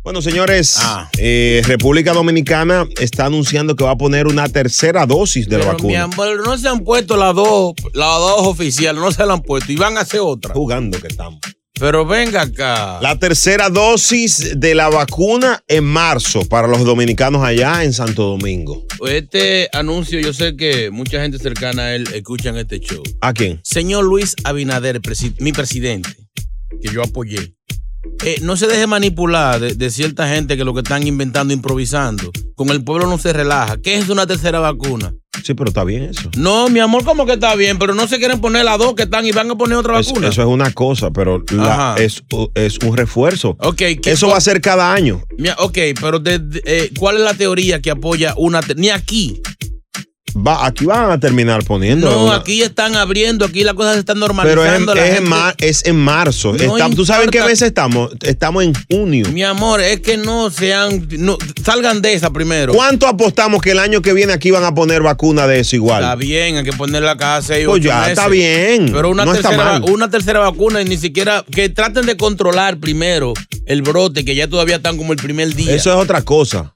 [0.01, 0.79] Bueno, señores,
[1.17, 5.71] eh, República Dominicana está anunciando que va a poner una tercera dosis de la Mi
[5.71, 6.03] vacuna.
[6.03, 9.71] amor, no se han puesto las dos, las dos oficiales, no se la han puesto
[9.71, 10.53] y van a hacer otra.
[10.53, 11.39] Jugando que estamos.
[11.79, 12.99] Pero venga acá.
[13.01, 18.83] La tercera dosis de la vacuna en marzo para los dominicanos allá en Santo Domingo.
[19.07, 23.01] Este anuncio, yo sé que mucha gente cercana a él escuchan este show.
[23.21, 23.61] ¿A quién?
[23.63, 26.09] Señor Luis Abinader, presi- mi presidente,
[26.81, 27.53] que yo apoyé.
[28.25, 32.31] eh, no se deje manipular de, de cierta gente que lo que están inventando, improvisando.
[32.55, 33.77] Con el pueblo no se relaja.
[33.81, 35.13] ¿Qué es una tercera vacuna?
[35.43, 36.29] Sí, pero está bien eso.
[36.37, 39.03] No, mi amor, como que está bien, pero no se quieren poner las dos que
[39.03, 40.27] están y van a poner otra Es- vacuna.
[40.27, 42.23] eso es una cosa, pero la- es,
[42.55, 43.55] es un refuerzo.
[43.59, 45.21] Ok, ¿qué Eso va a ser cada año.
[45.59, 48.59] Ok, pero de- de- eh, ¿cuál es la teoría que apoya una...
[48.75, 49.41] Ni aquí.
[50.35, 52.09] Va, aquí van a terminar poniendo.
[52.09, 54.95] No, una- aquí están abriendo, aquí las cosas se están pero es, normalizando.
[54.95, 56.53] la es en mar- es en marzo.
[56.53, 58.11] No Está- ¿Tú sabes en qué mes estamos?
[58.21, 59.27] Estamos en junio.
[59.31, 61.07] Mi amor, es que no sean...
[61.17, 62.73] no, salgan de esa primero.
[62.73, 66.03] ¿Cuánto apostamos que el año que viene aquí van a poner vacuna de eso igual?
[66.03, 68.11] Está bien, hay que ponerla cada seis Pues ocho ya, meses.
[68.17, 68.91] está bien.
[68.93, 73.33] Pero una, No tercera, una tercera vacuna y ni siquiera que traten de controlar primero
[73.65, 75.73] el brote, que ya todavía están como el primer día.
[75.73, 76.73] Eso es otra cosa.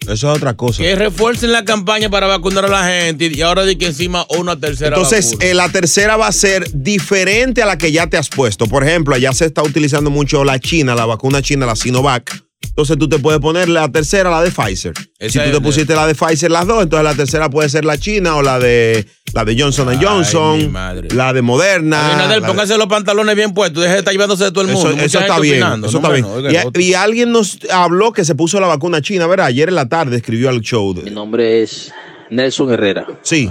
[0.00, 0.82] Eso es otra cosa.
[0.82, 4.58] Que refuercen la campaña para vacunar a la gente y ahora de que encima una
[4.58, 5.44] tercera Entonces, vacuna.
[5.46, 8.66] eh, la tercera va a ser diferente a la que ya te has puesto.
[8.66, 12.42] Por ejemplo, allá se está utilizando mucho la China, la vacuna china, la Sinovac.
[12.62, 14.92] Entonces tú te puedes poner la tercera, la de Pfizer.
[15.18, 17.84] si tú te de- pusiste la de Pfizer, las dos, entonces la tercera puede ser
[17.84, 21.08] la China o la de la de Johnson Ay, Johnson, mi madre.
[21.14, 22.28] la de Moderna.
[22.28, 24.90] De- póngase los pantalones bien puestos, deje de estar llevándose de todo el mundo.
[24.90, 25.54] eso está bien.
[25.62, 25.86] opinando.
[25.88, 26.24] Eso No, está bien.
[26.46, 29.46] oiga, Y, y alguien nos habló que se puso la vacuna china, ¿verdad?
[29.46, 30.94] Ayer en la tarde escribió al show.
[31.02, 31.92] Mi nombre es
[32.30, 33.06] Nelson Herrera.
[33.22, 33.50] Sí.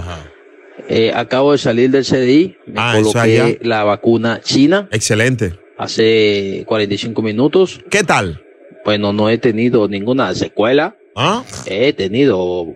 [0.88, 2.56] Eh, acabo de salir del CDI.
[2.66, 4.88] Me Ah, eso coloqué la vacuna china.
[4.92, 5.54] Excelente.
[5.78, 7.80] Hace 45 minutos.
[7.90, 8.42] ¿Qué tal?
[8.84, 10.96] Bueno, no he tenido ninguna secuela.
[11.16, 11.44] ¿Ah?
[11.66, 12.74] He tenido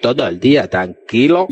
[0.00, 1.48] todo el día tranquilo.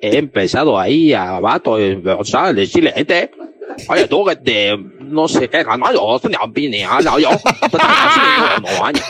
[0.00, 3.30] He empezado ahí a vato, eh, o sea, decirle gente.
[3.88, 7.30] Oye, tú que te, no sé qué, no, yo, no, yo,
[8.62, 9.04] no, años.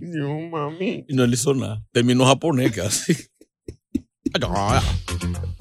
[0.00, 1.04] No, mami.
[1.08, 1.82] Y no le hizo nada.
[1.92, 3.14] Terminó japonés casi.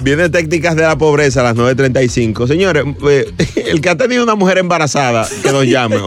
[0.04, 2.48] Viene técnicas de la pobreza a las 9.35.
[2.48, 3.32] Señores, eh,
[3.68, 5.98] el que ha tenido una mujer embarazada, que nos llame.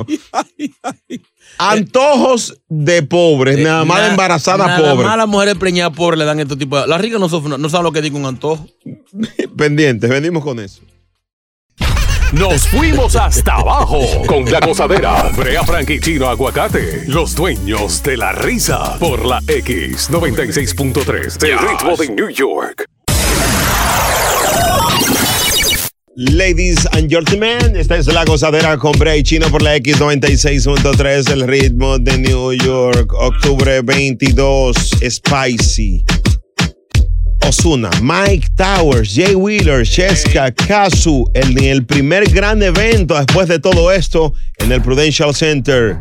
[1.61, 6.25] Antojos de pobres, nada más de Na- embarazada nada más las mujeres preñadas pobres le
[6.25, 6.87] dan este tipo de...
[6.87, 8.67] Las ricas no, sufren- no saben lo que digo un antojo.
[9.57, 10.81] Pendientes, venimos con eso.
[12.33, 15.31] Nos fuimos hasta abajo con la gozadera.
[15.37, 18.97] Brea Frank y Chino Aguacate, los dueños de la risa.
[19.01, 22.87] Por la X96.3 del ritmo de New York.
[26.17, 32.01] Ladies and gentlemen, esta es la gozadera con Bray Chino por la X96.3, el ritmo
[32.01, 34.77] de New York, octubre 22,
[35.09, 36.05] Spicy.
[37.47, 43.93] Osuna, Mike Towers, Jay Wheeler, Cheska, Kazu, el, el primer gran evento después de todo
[43.93, 45.97] esto en el Prudential Center.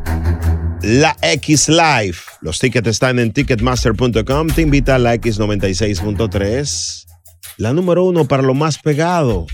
[0.82, 2.18] La X Live.
[2.42, 4.48] Los tickets están en ticketmaster.com.
[4.48, 7.06] Te invita a la X96.3.
[7.58, 9.46] La número uno para lo más pegado.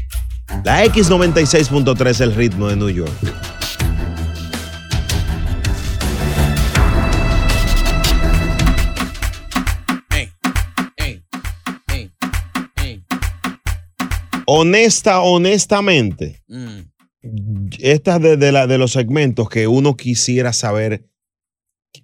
[0.63, 3.11] La X96.3 el ritmo de New York.
[14.47, 16.79] Honesta, honestamente, mm.
[17.79, 21.09] estas de los segmentos que uno quisiera saber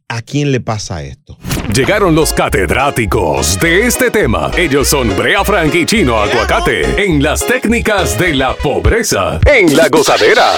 [0.08, 1.38] a quién le pasa esto.
[1.76, 4.52] Llegaron los catedráticos de este tema.
[4.58, 9.88] Ellos son Brea Frank y Chino Aguacate en las técnicas de la pobreza en la
[9.88, 10.52] gozadera.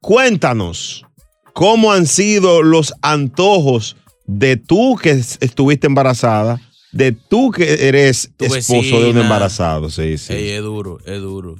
[0.00, 1.04] Cuéntanos,
[1.52, 3.96] ¿cómo han sido los antojos
[4.26, 6.60] de tú que es- estuviste embarazada,
[6.92, 9.90] de tú que eres Tu esposo de un embarazado?
[9.90, 10.32] Sí, sí.
[10.32, 11.54] Ey, es duro, es duro.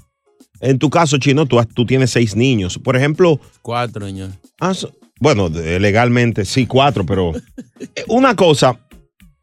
[0.60, 2.78] En tu caso, Chino, tú, has- tú tienes seis niños.
[2.78, 4.30] Por ejemplo, Cuatro, señor.
[4.60, 7.32] Ah, so- bueno, legalmente sí, cuatro, pero
[7.94, 8.78] eh, una cosa,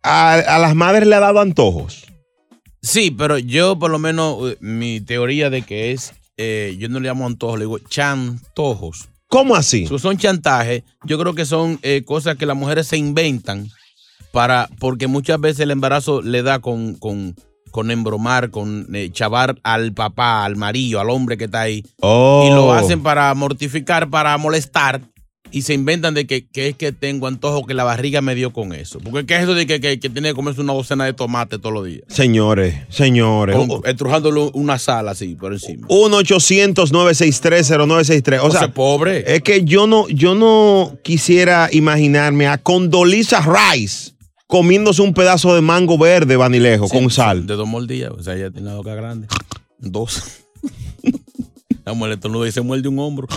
[0.03, 2.05] a, a las madres le ha dado antojos.
[2.81, 6.99] Sí, pero yo por lo menos eh, mi teoría de que es, eh, yo no
[6.99, 9.09] le llamo antojos, le digo chantojos.
[9.27, 9.85] ¿Cómo así?
[9.85, 13.69] So, son chantajes, yo creo que son eh, cosas que las mujeres se inventan
[14.31, 17.35] para, porque muchas veces el embarazo le da con, con,
[17.69, 21.83] con embromar, con eh, chavar al papá, al marido, al hombre que está ahí.
[21.99, 22.47] Oh.
[22.47, 25.01] Y lo hacen para mortificar, para molestar.
[25.51, 28.53] Y se inventan de que, que es que tengo antojo que la barriga me dio
[28.53, 28.99] con eso.
[28.99, 31.57] Porque ¿qué es eso de que, que, que tiene que comerse una docena de tomate
[31.57, 32.03] todos los días?
[32.07, 33.57] Señores, señores.
[33.85, 35.87] Estrujándole una sal así por encima.
[35.87, 38.41] 1-800-963-0963.
[38.43, 39.23] O sea, sea, pobre.
[39.33, 44.11] Es que yo no, yo no quisiera imaginarme a Condoleezza Rice
[44.49, 47.45] comiéndose un pedazo de mango verde vanilejo con sal.
[47.45, 48.11] De dos mordidas.
[48.17, 49.27] O sea, ella tiene la boca grande.
[49.77, 50.23] Dos.
[51.85, 53.27] la mujer estornuda y se muerde un hombro.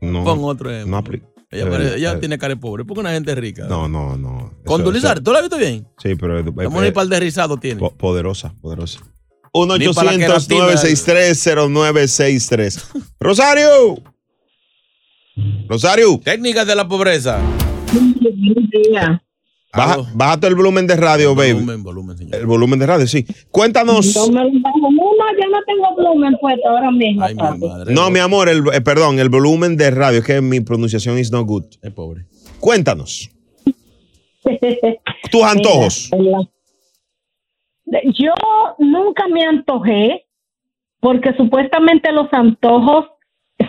[0.00, 0.90] No, Pon otro ejemplo.
[0.90, 1.22] no apli-
[1.52, 2.84] Ella, parece- verdad, ella de- tiene cara de pobre.
[2.84, 3.66] Porque una gente rica.
[3.66, 4.52] No, no, no.
[4.64, 5.86] Eso- ¿tú la has visto bien?
[6.02, 7.80] Sí, pero es, La mujer par de rizado tiene.
[7.80, 9.00] po- poderosa, poderosa.
[9.52, 10.66] Ni para la queratina.
[10.66, 12.86] 1-800-963-0963.
[13.18, 13.98] Rosario.
[15.68, 16.20] Rosario.
[16.22, 17.40] Técnicas de la pobreza.
[19.72, 21.52] Baja, bájate el volumen de radio, baby.
[21.52, 22.34] Volumen, volumen, señor.
[22.34, 23.24] El volumen de radio, sí.
[23.50, 24.14] Cuéntanos.
[24.16, 24.78] No, me lo bajo.
[25.38, 27.26] Yo no tengo volumen puesto ahora mismo.
[27.36, 27.92] papi.
[27.92, 31.30] No, mi amor, el, eh, perdón, el volumen de radio, es que mi pronunciación is
[31.30, 31.64] no good.
[31.82, 32.26] Es pobre.
[32.58, 33.30] Cuéntanos.
[35.30, 36.10] Tus antojos.
[38.14, 38.32] Yo
[38.78, 40.26] nunca me antojé
[41.00, 43.06] porque supuestamente los antojos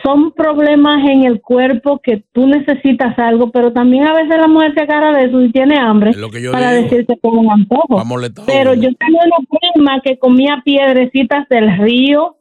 [0.04, 4.74] son problemas en el cuerpo que tú necesitas algo, pero también a veces la mujer
[4.74, 6.84] se agarra de eso y tiene hambre lo que yo para digo.
[6.84, 8.02] decir que tiene un antojo.
[8.45, 12.38] Pero yo tengo una prima que comía piedrecitas del río.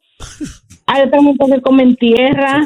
[0.87, 2.63] Hay otra gente que comen tierra.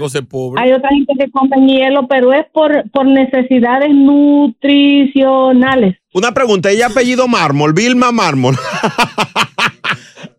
[0.57, 5.97] Hay otra gente que come hielo, pero es por, por necesidades nutricionales.
[6.15, 8.57] Una pregunta, ella apellido Mármol, Vilma Mármol.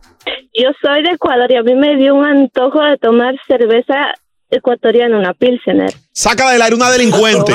[0.54, 4.14] yo soy de Ecuador y a mí me dio un antojo de tomar cerveza
[4.50, 5.92] ecuatoriana, una pilsener.
[6.12, 7.52] Saca del aire una delincuente.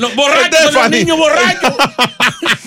[0.00, 1.76] No, borracho, el niño borracho.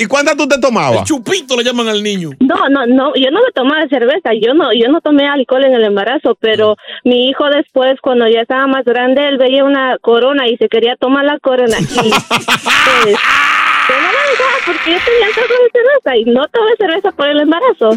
[0.00, 1.04] ¿Y cuántas tú te tomabas?
[1.04, 2.30] Chupito le llaman al niño.
[2.40, 5.74] No, no, no, yo no me tomaba cerveza, yo no, yo no tomé alcohol en
[5.74, 10.48] el embarazo, pero mi hijo después, cuando ya estaba más grande, él veía una corona
[10.48, 11.76] y se quería tomar la corona.
[11.78, 13.18] Y, pues,
[13.90, 17.40] yo no la dejaba porque yo tenía de cerveza y no tomé cerveza por el
[17.40, 17.90] embarazo.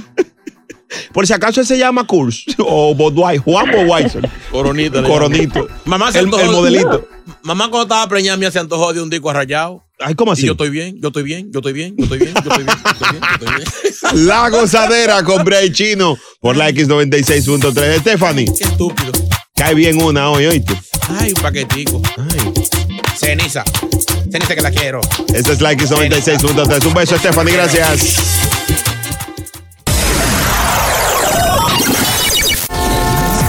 [1.13, 4.29] Por si acaso él se llama Kurs o Budweiser, Juan Budweiser.
[4.51, 5.03] Coronita.
[5.03, 5.67] Coronito.
[5.85, 7.07] Mamá se el, antojó- el modelito.
[7.43, 9.83] Mamá cuando estaba preñada me se antojó de un disco arrayado.
[9.99, 10.41] Ay, ¿cómo así?
[10.43, 12.63] Y yo estoy bien, yo estoy bien, yo estoy bien, yo estoy bien, yo estoy
[12.63, 14.25] bien, yo estoy bien, yo estoy bien.
[14.27, 17.99] La gozadera con Bray Chino por la X96.3.
[18.01, 18.51] Stephanie.
[18.57, 19.11] Qué estúpido.
[19.55, 20.73] Cae bien una hoy, oíste.
[21.19, 22.01] Ay, un paquetico.
[23.15, 23.63] Ceniza.
[24.31, 24.99] Ceniza que la quiero.
[25.33, 26.85] Esta es la X96.3.
[26.87, 27.53] Un beso, Stephanie.
[27.53, 28.17] Gracias.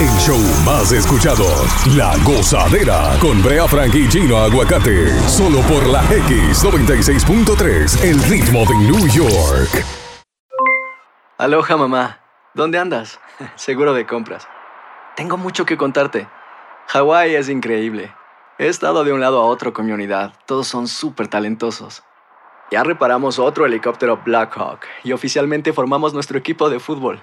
[0.05, 1.47] El show más escuchado,
[1.97, 5.09] La Gozadera, con Brea Frank y Chino Aguacate.
[5.27, 9.83] Solo por la X96.3, el ritmo de New York.
[11.39, 12.21] Aloha mamá,
[12.53, 13.19] ¿dónde andas?
[13.57, 14.47] Seguro de compras.
[15.17, 16.29] Tengo mucho que contarte.
[16.89, 18.15] Hawái es increíble.
[18.59, 20.35] He estado de un lado a otro con mi unidad.
[20.45, 22.03] Todos son súper talentosos.
[22.71, 27.23] Ya reparamos otro helicóptero Blackhawk y oficialmente formamos nuestro equipo de fútbol.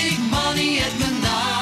[0.31, 1.60] money at midnight.